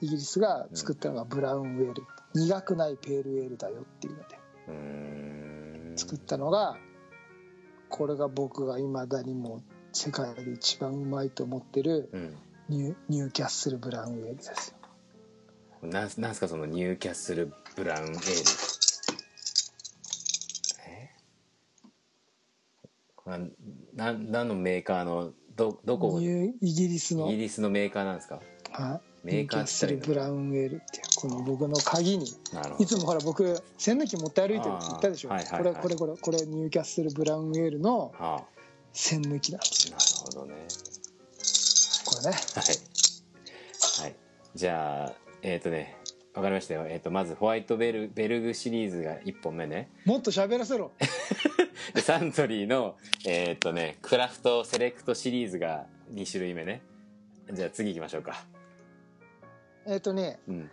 [0.00, 2.02] イギリスが作ったのがブラウンウェール。
[2.34, 5.96] 苦くないペールエールだよっていうので。
[5.96, 6.76] 作ったのが
[7.88, 12.36] これが僕がいまだにもう世界で一番うまいと思ってるうん。
[12.68, 14.74] ニュニューキャッスルブラウンウェールです
[15.82, 15.88] よ。
[15.88, 18.18] なんなんすかそのニューキャッスルブラウンエール
[20.88, 21.10] え
[23.14, 23.52] これはなん
[23.94, 27.28] 何のメーカーのどどこイギリスの。
[27.28, 28.40] ギリスのメーカーなんですか？
[28.70, 29.26] はい。
[29.26, 32.26] メーカーニューキャッスルブラウンエールっていうこの僕の鍵に。
[32.78, 35.74] いつもほら僕栓抜き持って歩いてるって言ったでしょ、はいはいはい。
[35.82, 38.44] これこれこれこれニューキャッスルブラウンエールのは
[38.92, 40.04] 栓抜きなんですあなる
[40.38, 40.66] ほどね
[42.04, 44.16] これねはい、はい、
[44.54, 45.12] じゃあ
[45.42, 45.96] えっ、とね
[46.36, 49.88] わかりましたよ、えー、とまずホワイトベルベルグシリーズが1本目ね。
[50.04, 50.92] もっと喋らせろ。
[51.94, 52.96] で サントリーの
[53.26, 56.82] えっ、とねクラフトセレクトシリーズが2種類目ね。
[57.50, 58.44] じゃあ次行きましょうか。
[59.86, 60.70] えっ、とねうん。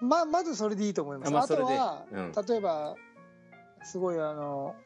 [0.00, 2.32] ままずそれでいいと思います、あ、あまあそれでとは、うん。
[2.32, 2.94] 例えば
[3.82, 4.76] すごいあの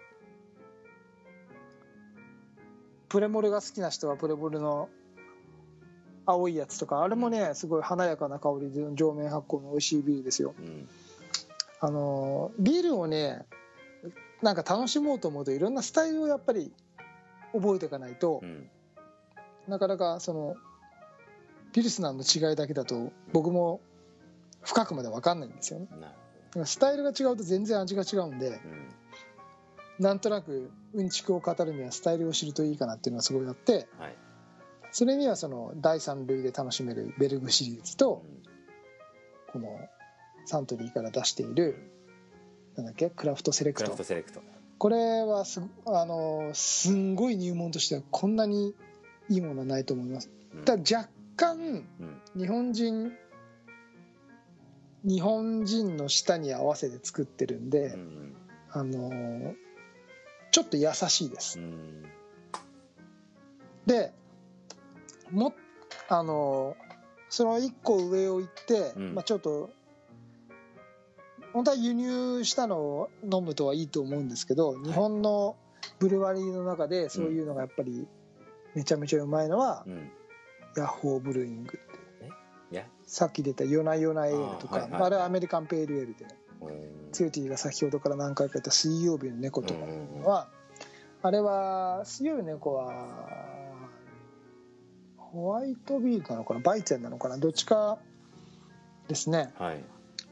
[3.11, 4.89] プレモルが好きな人はプレモルの
[6.27, 10.55] 青いやつとかあれもねすごい華やかな香りで上面発酵の美味しいビールですよ。
[10.59, 10.89] うん。
[11.81, 13.45] あのビールをね
[14.43, 16.73] なんか楽しもうと思うといろんなスタイルをやっぱり
[17.53, 18.69] 覚えていかないとう、ん。
[19.69, 20.57] なかなかその
[21.73, 23.81] ピルスナーの違いだけだと僕も
[24.63, 25.89] 深くまで分かんないんですよね。
[26.65, 28.61] スタイルが違うと全然味が違うんで
[29.99, 34.15] なんとなくうんちくを語るにはスタイルを知るといいかなっていうのがすごいあってはい
[34.95, 38.25] それにはその第三類で楽しめるベルグシリーズと
[39.53, 39.81] この
[40.47, 41.91] サントリーから出している
[42.77, 44.41] なんだっけクラフトセレククラフトトセレクト。
[44.79, 48.73] これはすあのすんごい入門としてはこんなに
[49.29, 50.31] いいものはないと思います。
[50.55, 50.65] うん。
[50.65, 51.59] ただ若干
[52.37, 52.41] うん。
[52.41, 53.13] 日本人
[55.03, 58.37] 日本人の舌に合わせて作ってるんで、うん。
[58.71, 59.55] あの
[60.53, 61.59] ちょっと優しいです。
[61.59, 62.05] うん。
[63.87, 64.13] で
[65.31, 65.55] も
[66.09, 66.77] あの
[67.29, 69.15] その1個上を行って、うん。
[69.15, 69.71] まあ、ちょっと
[71.53, 75.57] 本当は輸入したのを飲むとはいいと思うんですけど、日本の
[75.99, 78.07] ブルワリーの中でそういうのがやっぱり
[78.75, 80.11] めちゃめちゃうまいのは、うん。
[80.77, 81.79] ヤッホーブルーイング
[82.73, 82.85] いや？
[83.07, 86.35] さっき出たヨナヨナエールとかあ,、あーはいはいれはアメリカンペールエールでね。
[86.63, 89.81] うんツヨティが先ほどから何回か言った水曜日の猫とか
[90.29, 90.49] は、
[91.23, 93.44] あれは水曜日の猫は
[95.35, 96.61] ホワイトビールなのかな？
[96.61, 97.37] バイツェンなのかな？
[97.39, 97.99] どっちか
[99.09, 99.53] ですね。
[99.59, 99.85] はい。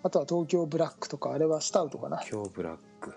[0.04, 2.22] あとは東京ブラックとかあれはスタウトかな？
[2.30, 3.12] 今日ブラック。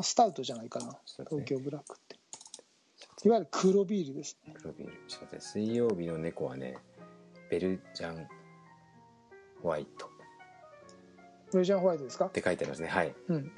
[0.00, 0.86] スタウトじゃないかな？
[0.86, 0.92] ね。
[1.28, 2.16] 東京ブラックって。
[3.24, 4.54] いわゆる黒ビールですね。
[4.56, 4.92] 黒ビール。
[5.08, 6.76] ちょっと待って水曜日の猫はね
[7.50, 8.28] ベルジャン
[9.64, 10.06] ホワイト。
[10.06, 10.08] っ
[11.50, 12.26] ブレジャンホワイトですか？
[12.26, 12.86] て書いてありますね。
[12.88, 13.12] はい。
[13.26, 13.50] うん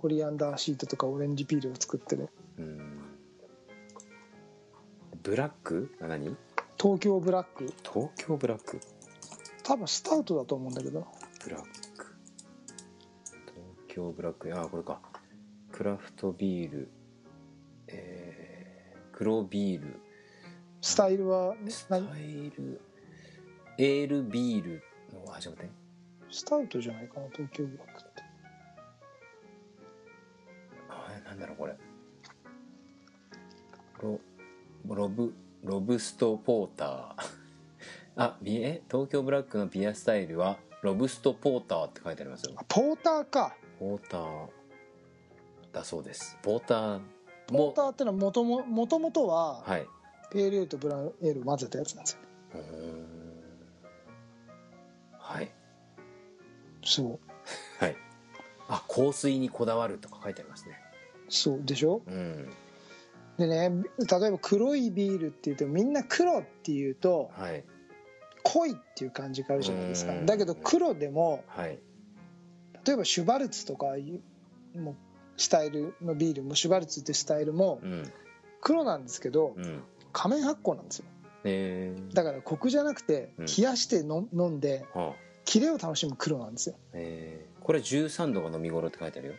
[0.00, 3.00] コリアンダーシートとかオレンジピールを作ってるうん。
[5.24, 5.92] ブラック？
[6.00, 6.36] あ何？
[6.80, 7.74] 東京ブラック。
[7.82, 8.78] 東京ブラック？
[9.64, 11.04] 多分スタウトだと思うんだけど。
[11.42, 11.66] ブラック。
[13.26, 14.56] 東京ブラック。
[14.56, 15.00] あこれか。
[15.72, 16.88] クラフトビール。
[17.88, 20.00] えー、黒ビール。
[20.80, 22.80] スタイルはスタ何イル。
[23.78, 24.82] エールビール
[25.12, 25.68] の始まって。
[26.30, 28.27] スタウトじゃないかな東京ブラックって
[31.38, 31.76] なんだろうこれ。
[34.02, 34.20] ロ
[34.88, 37.38] ロブロブストポーター。
[38.16, 42.54] あビえ東京ブラックのビアスタイルはロブストポーターって書いてありますよ。
[42.56, 43.54] あポーターか。
[43.78, 44.48] ポーター
[45.72, 46.36] だそうです。
[46.42, 47.02] ポーターも
[47.48, 49.86] ポーターってのはもとももともとははい。
[50.30, 52.20] ペールエールとブラウンエールを混ぜたやつなんですよ。
[55.12, 55.50] はい。
[56.84, 57.20] そう。
[57.78, 57.96] はい。
[58.68, 60.87] あ香水にこだわるとか書いてありますね
[61.28, 62.02] そうでしょ？
[62.06, 62.48] うん。
[63.38, 67.64] でね例えば黒いビールっていうとみんな黒っていうとはい。
[68.44, 70.12] 濃いっていう感じがあるじゃないですか。
[70.12, 70.26] うん。
[70.26, 71.78] だけど黒でもはい。
[72.84, 74.20] 例えばシュバルツとかい
[74.74, 74.94] うもう
[75.36, 78.10] スタイルのビールもシュバルツってスタイルもうん。
[78.60, 79.82] 黒なんですけどうん。
[80.12, 81.04] 仮面発酵なんですよ。
[81.44, 83.46] えー、だからコクじゃなくてうん。
[83.46, 85.12] 冷やしての飲んではあ。
[85.44, 86.76] キレを楽しむ黒なんですよ。
[86.92, 89.34] えー、これ13度が飲み頃って書いてあるよ。
[89.34, 89.36] あ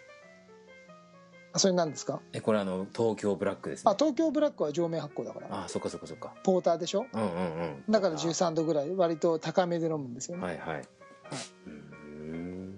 [1.60, 2.20] それなんですか？
[2.34, 3.92] えこれあの東京ブラックですね。
[3.92, 5.48] あ東京ブラックは上面発酵だから。
[5.66, 6.34] あそっかそっかそっか。
[6.44, 7.06] ポーターでしょ？
[7.14, 7.32] うんうんう
[7.66, 7.84] ん。
[7.92, 11.72] だから13度ぐらい割と高めで飲むんですよね、はいはい、うー
[12.24, 12.70] ん。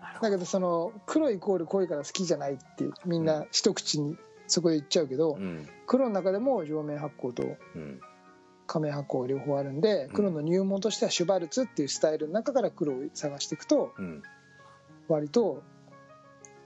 [0.00, 5.68] なるほだけどその黒イコール濃いから好きじゃないってみんな一口にそこで言っちゃうけど、どうん。
[5.86, 7.44] 黒の中でも上面発酵と
[7.74, 8.00] うん。
[8.66, 10.10] 仮面発酵両方あるんでん。
[10.10, 14.22] 黒の入門としてはシュバルツっていうスタイルの中から黒を探していくとうん。
[15.08, 15.62] 割と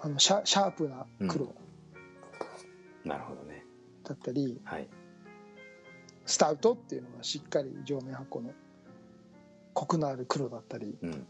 [0.05, 1.55] あのシャシャープな黒。
[3.05, 3.65] なるほどね。
[4.03, 4.89] だったり、はい。
[6.27, 8.51] スタウトっていうのはしっかり上面発酵の
[9.75, 11.27] コクのある黒だったりうん。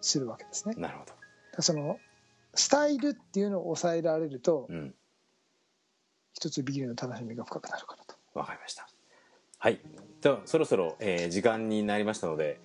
[0.00, 0.74] するわけですね。
[0.76, 1.62] なるほど。
[1.62, 1.98] その
[2.54, 4.94] スタイルっていうのを抑えられるとうん。
[6.34, 8.16] 一つビールの楽しみが深くなるかなと。
[8.34, 8.88] わかりました。
[9.58, 9.80] はい。
[10.20, 12.58] ではそろそろ、えー時間になりましたので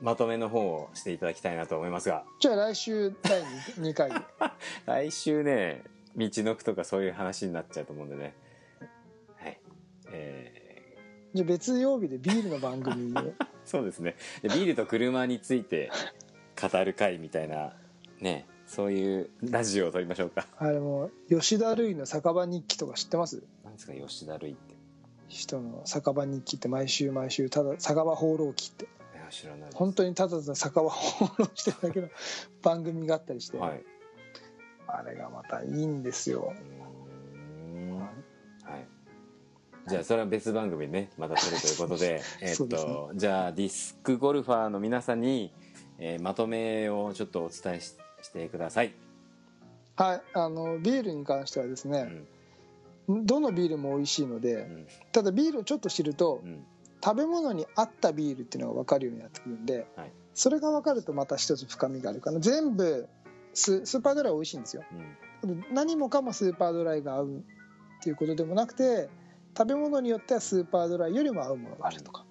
[0.00, 2.24] まとめの方をしていただきたいなと思いますが。
[2.40, 4.10] じゃあ来週第 2, 回。
[4.86, 5.82] 来週ね
[6.16, 8.34] 道のくとかそういう話になっちゃうと思うんでね。
[9.36, 9.60] はい。
[10.12, 10.96] え
[11.34, 13.12] じゃあ別曜日でビールの番組
[13.64, 14.16] そうですね。
[14.42, 15.90] でビールと車について
[16.60, 17.74] 語る会みたいな
[18.20, 20.46] ねそういうラジオを撮りましょうか。
[20.58, 23.42] あれも吉田類の酒場日記とか知ってます？
[23.64, 24.76] 何ですか吉田類って。
[25.28, 28.84] 人の酒場日記って毎週毎週ただ酒場放浪記って。
[28.84, 28.88] い
[29.28, 32.08] や知らない本当にただただ酒場放浪してるだけの
[32.62, 33.84] 番組があったりして、はい。
[34.86, 36.54] あれがまたいいんですよ。
[39.86, 41.10] じゃあそれは別番組ね。
[41.16, 42.20] また撮るということで。
[42.42, 45.52] えっとじゃあディスクゴルファーの皆さんに、
[45.98, 48.92] えーまとめをちょっとお伝えししてください、
[49.96, 50.22] はい。
[50.34, 52.02] あのビールに関してはですうね、
[53.08, 53.26] ん。
[53.26, 54.86] どのビールも美味しいので、うん。
[55.12, 56.66] ただビールをちょっと知ると、うん
[57.02, 60.12] 食べ物に合ったビールっていうのが分かるようになってくるんで、はい。
[60.34, 63.08] それが分かるとまた一つ深みがあるかな全部
[63.54, 64.84] ススーパードライは美味しいんですよ。
[65.42, 65.64] うん。
[65.72, 69.08] 何もかもスーパードライが合うっていうことでもなくて
[69.56, 72.24] 食べ物によってはスーパードライよりも合うものがあるとか。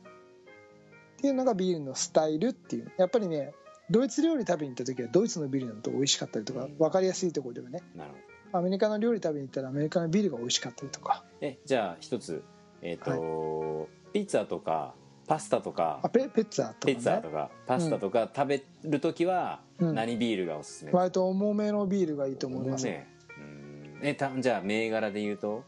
[1.17, 2.91] っていうのがビールのスタイルっていう。
[2.97, 3.53] やっぱりね
[3.89, 6.77] ドイツ料理食べに行った時はドイツのビールのと美味しかったりとかうん。
[6.77, 8.17] 分かりやすいところではねなるほ
[8.51, 8.59] ど。
[8.59, 11.23] アメリカの料理食べに行ったらアメリカのビールが美味しかったりとか。
[11.41, 12.43] えじゃあ一つ
[12.81, 14.95] えっ、と、ピッツァとか
[15.27, 19.93] パスタとかあペペッツァとかピッツァとねかパスタとか食べる時はうん。
[19.93, 23.07] 何ビールがおすすめ、割と重めのビールがいいと思います、ね
[23.37, 23.99] うん。
[24.01, 25.63] えたじゃあ銘柄で言うと？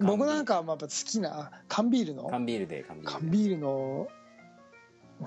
[0.00, 2.28] 僕なんかはまあやっぱ好きなあ缶ビールの？
[2.28, 4.08] 缶ビールで缶ビールの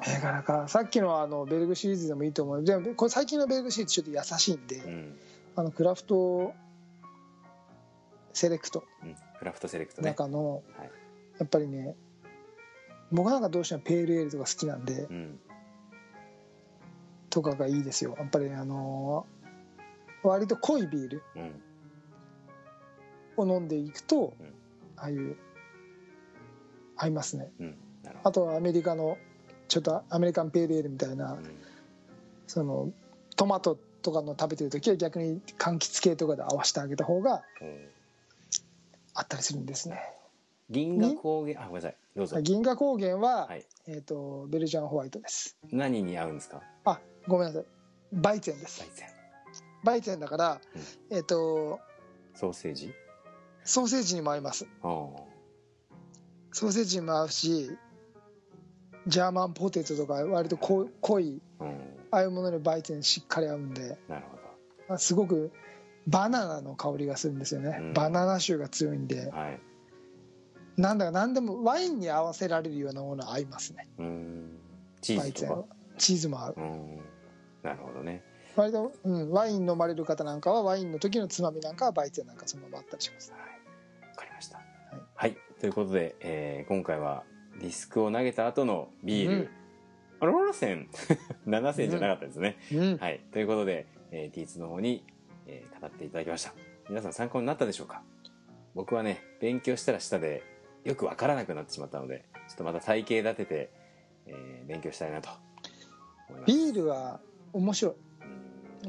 [0.05, 0.67] 銘柄か。
[0.67, 2.63] さっきのあのベルグシリーズでもいいと思う。
[2.65, 5.17] でもこれ最近のベルグシリーズちょっと優しいんで、うん。
[5.55, 6.53] あのクラフト
[8.34, 8.84] セレクト。
[9.01, 10.11] うん、クラフトセレクトのね。
[10.11, 10.91] 中の、はい。
[11.39, 11.95] やっぱりね
[13.11, 15.39] 僕なんかどうしてもペールエールとか好きなんでうん
[17.29, 18.15] とかがいいですよ。
[18.17, 19.25] やっぱりあの
[20.23, 21.61] 割と濃いビールうん。
[23.37, 24.45] を飲んでいくと、うん。
[24.95, 25.35] ああいう
[26.95, 27.51] 合いますね。
[27.59, 27.75] うん。
[28.23, 29.17] あとはアメリカの
[29.67, 31.37] ちょっとアメリカンペールエールみたいな、
[32.47, 32.89] その
[33.35, 37.89] トマトとかの食べてる時は逆に柑橘系とかで合わせてあげた方がうん。
[39.13, 40.01] あったりするんですね。
[40.69, 42.41] 銀河高原あごめんなさいどうぞ。
[42.41, 43.65] 銀河高原は、はい。
[43.88, 45.55] えー、とベルジャンホワイトです。
[45.72, 46.63] 何に合うんですか？
[46.84, 47.65] あごめんなさい。
[48.11, 48.84] バイツェンです。
[49.84, 50.59] バイツェンだから、
[51.11, 51.80] えっ、と
[52.34, 52.91] ソーセージ？
[53.63, 54.65] ソーセージにも合います。
[54.82, 57.70] ソーセージにも合うし
[59.05, 60.89] ジャーマンポテトとか割と濃い。
[60.99, 61.68] 濃いうん。
[62.09, 63.95] ああいうものにバイツェンしっかり合うんで。
[64.09, 64.24] なる
[64.88, 65.51] ほあすごく
[66.07, 67.93] バナナの香りがするんですよね、うん。
[67.93, 69.26] バナナ臭が強いんで。
[69.26, 69.59] どはい
[70.78, 73.88] なんだか何でもワインに合わせられるようなものは合いますね。
[73.97, 74.59] うん。
[75.01, 75.65] チーズとか。
[75.97, 76.55] チーズも合う。
[76.57, 76.97] うん。
[77.63, 78.23] なるほどね。
[78.55, 83.32] 割と、うん、ワイン飲まれる方なんかはワインの時のつまみなんかはバイツェンなんかそのままあったりします。
[83.32, 83.41] はい。
[83.41, 84.59] わかりました。
[85.15, 87.23] はい、ということで、えー今回は
[87.59, 89.49] ディスクを投げた後のビール、うん。
[90.19, 90.89] あローラ戦
[91.47, 92.97] 7戦じゃなかったですね、うん。
[92.97, 93.21] はい。
[93.32, 95.03] ということで、えー、T2 の方に、
[95.47, 96.53] えー語っていただきました。
[96.89, 98.01] 皆さん参考になったでしょうか？
[98.73, 100.43] 僕はね勉強したら下で
[100.88, 103.69] よくわからなくなってしまったのでちょっとまた体系立てて、
[104.25, 105.29] えー勉強したいなと
[106.29, 106.53] 思います。
[106.53, 107.21] ビールは
[107.53, 107.93] 面白い。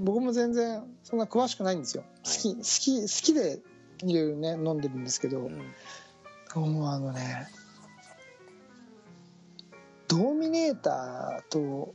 [0.00, 2.04] 僕も全然そんな詳しくないんですよ。
[2.24, 3.60] 好き、好き好きで
[4.04, 5.58] いろいろね飲んでるんですけど、うん。
[6.56, 7.46] もうあのね
[10.08, 11.94] ドーミネーターと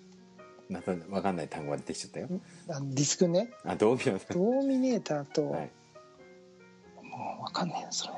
[0.70, 2.30] また分かんない単語が出てきちゃったよ。
[2.70, 3.52] あのディスクね。
[3.66, 5.26] あドーミネーター。
[5.26, 5.72] と、はい。
[7.02, 8.14] もう分かんねえよそれ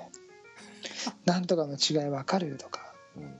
[1.25, 2.93] なんとかの違い分かるとか。
[3.17, 3.39] うん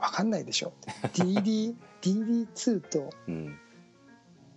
[0.00, 0.72] 分かんないでしょ。
[1.12, 3.58] DD DD2 とうん。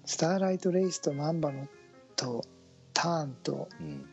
[0.05, 1.67] スターライトレイスとナンバの
[2.15, 2.45] と
[2.93, 4.09] ターンとうん。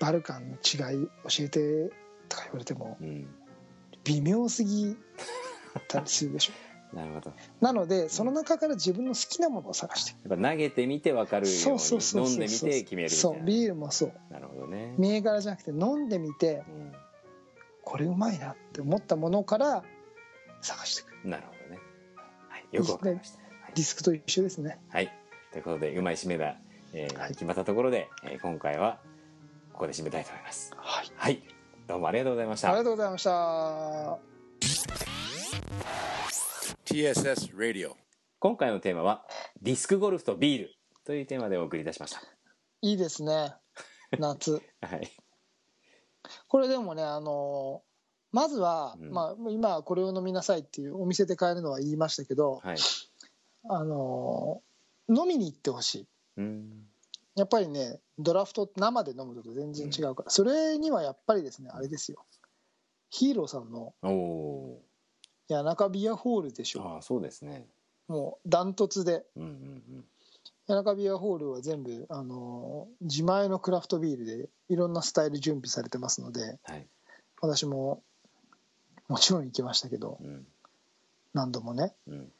[0.00, 1.90] バルカンの違い教えて
[2.28, 3.28] とか言われてもうん。
[4.04, 4.96] 微妙すぎ
[5.88, 6.52] たりするでしょ
[6.92, 7.32] なるほど。
[7.60, 10.10] なのでその中から自分の好きなものを探して。
[10.28, 14.12] やっぱ投げてみて分かるように飲んでみて決めるそうビールもそう。
[14.30, 14.94] なるほどね。
[14.98, 16.92] 銘柄じゃなくて飲んでみてうん。
[17.82, 19.82] これうまいなって思ったものから
[20.60, 21.80] 探していくなるほどね、
[22.48, 23.72] はい、よくわかりました、はい。
[23.74, 24.78] ディスクと一緒ですね。
[24.90, 25.10] はい、
[25.52, 26.56] ということでうまい締めが、
[26.92, 27.28] えーはい。
[27.30, 28.98] 決まったところで、えー今回は
[29.72, 30.74] ここで締めたいと思います。
[30.76, 31.06] はい。
[31.16, 31.42] はい。
[31.86, 34.37] どうもありがとうございましありたがとうございました
[36.98, 37.92] TSS Radio.
[38.40, 39.24] 今回のテーマは
[39.62, 40.74] ディスクゴルフとビール。
[41.04, 42.20] というテーマでお送りいたしました。
[42.82, 43.54] いいですね。
[44.18, 44.60] 夏。
[44.80, 45.08] はい。
[46.48, 47.84] これでもねあの
[48.32, 49.12] まずは、うん。
[49.12, 52.76] まあ、今はこれを飲みなさいっていうお店で買えるのは言いましたけどはい。
[53.68, 54.60] あの
[55.08, 56.08] 飲みに行ってほしい。
[56.38, 56.88] うん。
[57.36, 62.26] やっぱりねドラフト生で飲むのと全然違うから、それにはやっぱりですねあれですよ。
[63.10, 64.87] ヒーローさんのおお
[65.48, 66.80] 谷中ビアホールでしょ。
[66.80, 67.66] ーああそうですね。
[68.06, 69.24] もうダントツで。
[69.36, 70.04] うんうん
[70.66, 76.86] 谷中ビアホールは全部あの自前のクラフトビールでいろんなスタイル準備されてますのでうんはい。
[77.40, 78.02] 私も
[79.08, 80.46] もちろん行きましたけどうん。
[81.32, 81.94] 何度もね。
[82.06, 82.32] うん。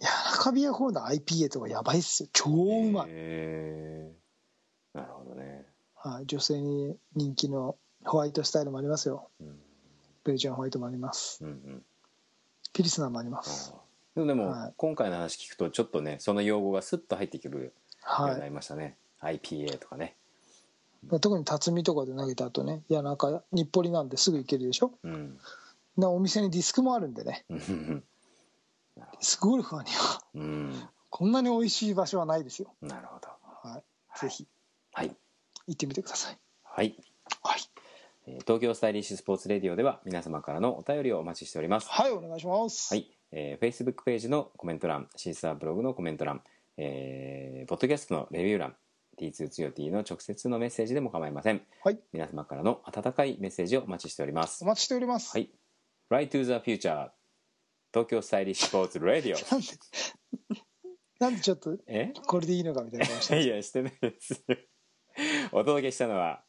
[0.00, 2.28] 谷中ビアホールの IPA とかやばいっすよ。
[2.34, 4.98] 超うまい、へー。
[4.98, 5.64] なるほどね。
[5.94, 9.30] はい、女性に人気のホワイトスタイルもありますよ。
[9.40, 9.58] うん
[10.26, 11.44] ベルジャンホワイトもあります。
[11.44, 11.82] うんうん。
[12.72, 13.72] ピリスナーもありまあす。
[13.74, 13.80] あ
[14.14, 14.74] でもでも、はい。
[14.76, 20.14] 今回の話聞くとちょっとねその用語がスッと入ってくるようにはなりましたね、IPA とかね。
[21.04, 24.92] い特に辰巳とかで投げた後ね谷中日暮里なんですぐ行けるでしょ？
[25.02, 25.38] うん。
[25.98, 27.44] でお店にディスクもあるんでね。
[27.48, 27.56] うん。
[27.56, 28.04] うん
[28.96, 30.88] ディスクゴルファーにはうん。
[31.10, 33.28] こんなに美味しい場所はないですよ、なるほど。
[33.68, 33.82] はい、
[34.18, 34.46] ぜひ。
[34.92, 35.14] はい。
[35.66, 36.38] 行ってみてください。
[36.64, 36.96] はい。
[37.42, 37.75] はい、えー
[38.26, 41.88] 東京スタイリッシュスポーツレディオでは皆様からのお便りをお待ちしております。
[41.88, 42.92] はい、お願いします。
[42.92, 46.42] はい、えー、Facebook ページのコメント欄シーサーブログのコメント欄、
[46.76, 48.74] えー、ポッドキャストのレビュー欄
[49.16, 51.62] T2 つよ T の直接のメッセージでも構いません。
[51.84, 52.00] はい。
[52.12, 54.64] 皆様からの温かいメッセージをお待ちしております。
[54.64, 55.48] お待ちしております、はい。
[56.10, 57.10] Fly to the Future
[57.92, 59.38] 東京スタイリッシュスポーツレディオ。
[59.54, 59.66] なんで
[61.20, 62.12] なんでちょっとえ？
[62.26, 64.44] これでいいのかみたいな顔していやしてないです。
[65.52, 66.42] お届けしたのは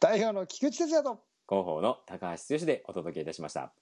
[0.00, 1.20] 代表の菊池哲也と。
[1.48, 3.72] 広報の高橋剛でお届けいたしました。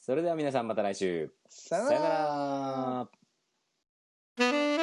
[0.00, 1.32] それでは皆さんまた来週。
[1.48, 3.08] さよな
[4.38, 4.73] ら。